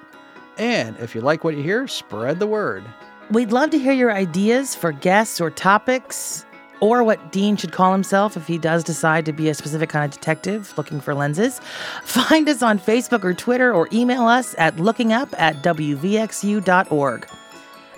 And 0.59 0.97
if 0.99 1.15
you 1.15 1.21
like 1.21 1.45
what 1.45 1.55
you 1.55 1.63
hear, 1.63 1.87
spread 1.87 2.41
the 2.41 2.47
word. 2.49 2.83
We'd 3.31 3.53
love 3.53 3.71
to 3.71 3.79
hear 3.79 3.93
your 3.93 4.13
ideas 4.13 4.75
for 4.75 4.91
guests 4.91 5.41
or 5.41 5.51
topics, 5.51 6.45
or 6.83 7.05
what 7.05 7.31
Dean 7.31 7.57
should 7.57 7.71
call 7.71 7.93
himself 7.93 8.37
if 8.37 8.49
he 8.49 8.59
does 8.59 8.83
decide 8.83 9.25
to 9.25 9.33
be 9.33 9.49
a 9.49 9.55
specific 9.55 9.89
kind 9.89 10.05
of 10.05 10.11
detective 10.11 10.77
looking 10.77 11.01
for 11.01 11.15
lenses. 11.15 11.61
Find 12.03 12.49
us 12.49 12.61
on 12.61 12.79
Facebook 12.81 13.23
or 13.23 13.33
Twitter, 13.33 13.73
or 13.73 13.89
email 13.93 14.25
us 14.25 14.55
at 14.59 14.77
lookingup 14.77 15.33
at 15.39 15.63
wvxu.org. 15.63 17.29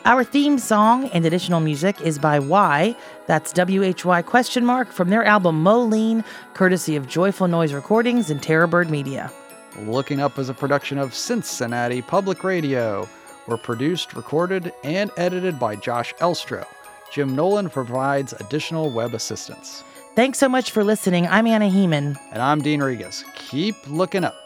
Our 0.05 0.23
theme 0.23 0.59
song 0.59 1.09
and 1.09 1.25
additional 1.25 1.61
music 1.61 1.99
is 2.03 2.18
by 2.18 2.38
Y, 2.38 2.94
that's 3.27 3.55
W-H-Y 3.55 4.20
question 4.20 4.66
mark, 4.66 4.92
from 4.92 5.09
their 5.09 5.25
album 5.25 5.62
Moh 5.62 5.83
Lhean, 5.83 6.23
courtesy 6.53 6.94
of 6.94 7.09
Joyful 7.09 7.49
Noise 7.49 7.73
Recordings 7.73 8.29
and 8.29 8.42
Terrorbird 8.42 8.90
Media. 8.90 9.33
Looking 9.79 10.20
Up 10.20 10.38
is 10.38 10.51
a 10.51 10.55
production 10.55 10.99
of 10.99 11.14
Cincinnati 11.14 12.03
Public 12.03 12.44
Radio. 12.44 13.09
We're 13.49 13.57
produced, 13.57 14.12
recorded, 14.12 14.75
and 14.85 15.11
edited 15.16 15.59
by 15.59 15.77
Josh 15.77 16.12
Elstro. 16.16 16.66
Jim 17.11 17.35
Nolan 17.35 17.71
provides 17.71 18.33
additional 18.35 18.90
web 18.90 19.14
assistance. 19.14 19.83
Thanks 20.14 20.38
so 20.38 20.49
much 20.49 20.71
for 20.71 20.85
listening. 20.85 21.27
I'm 21.27 21.47
Anna 21.47 21.69
Hehman. 21.71 22.17
And 22.31 22.43
I'm 22.43 22.61
Dean 22.61 22.81
Regas. 22.81 23.25
Keep 23.35 23.77
looking 23.88 24.25
up. 24.25 24.43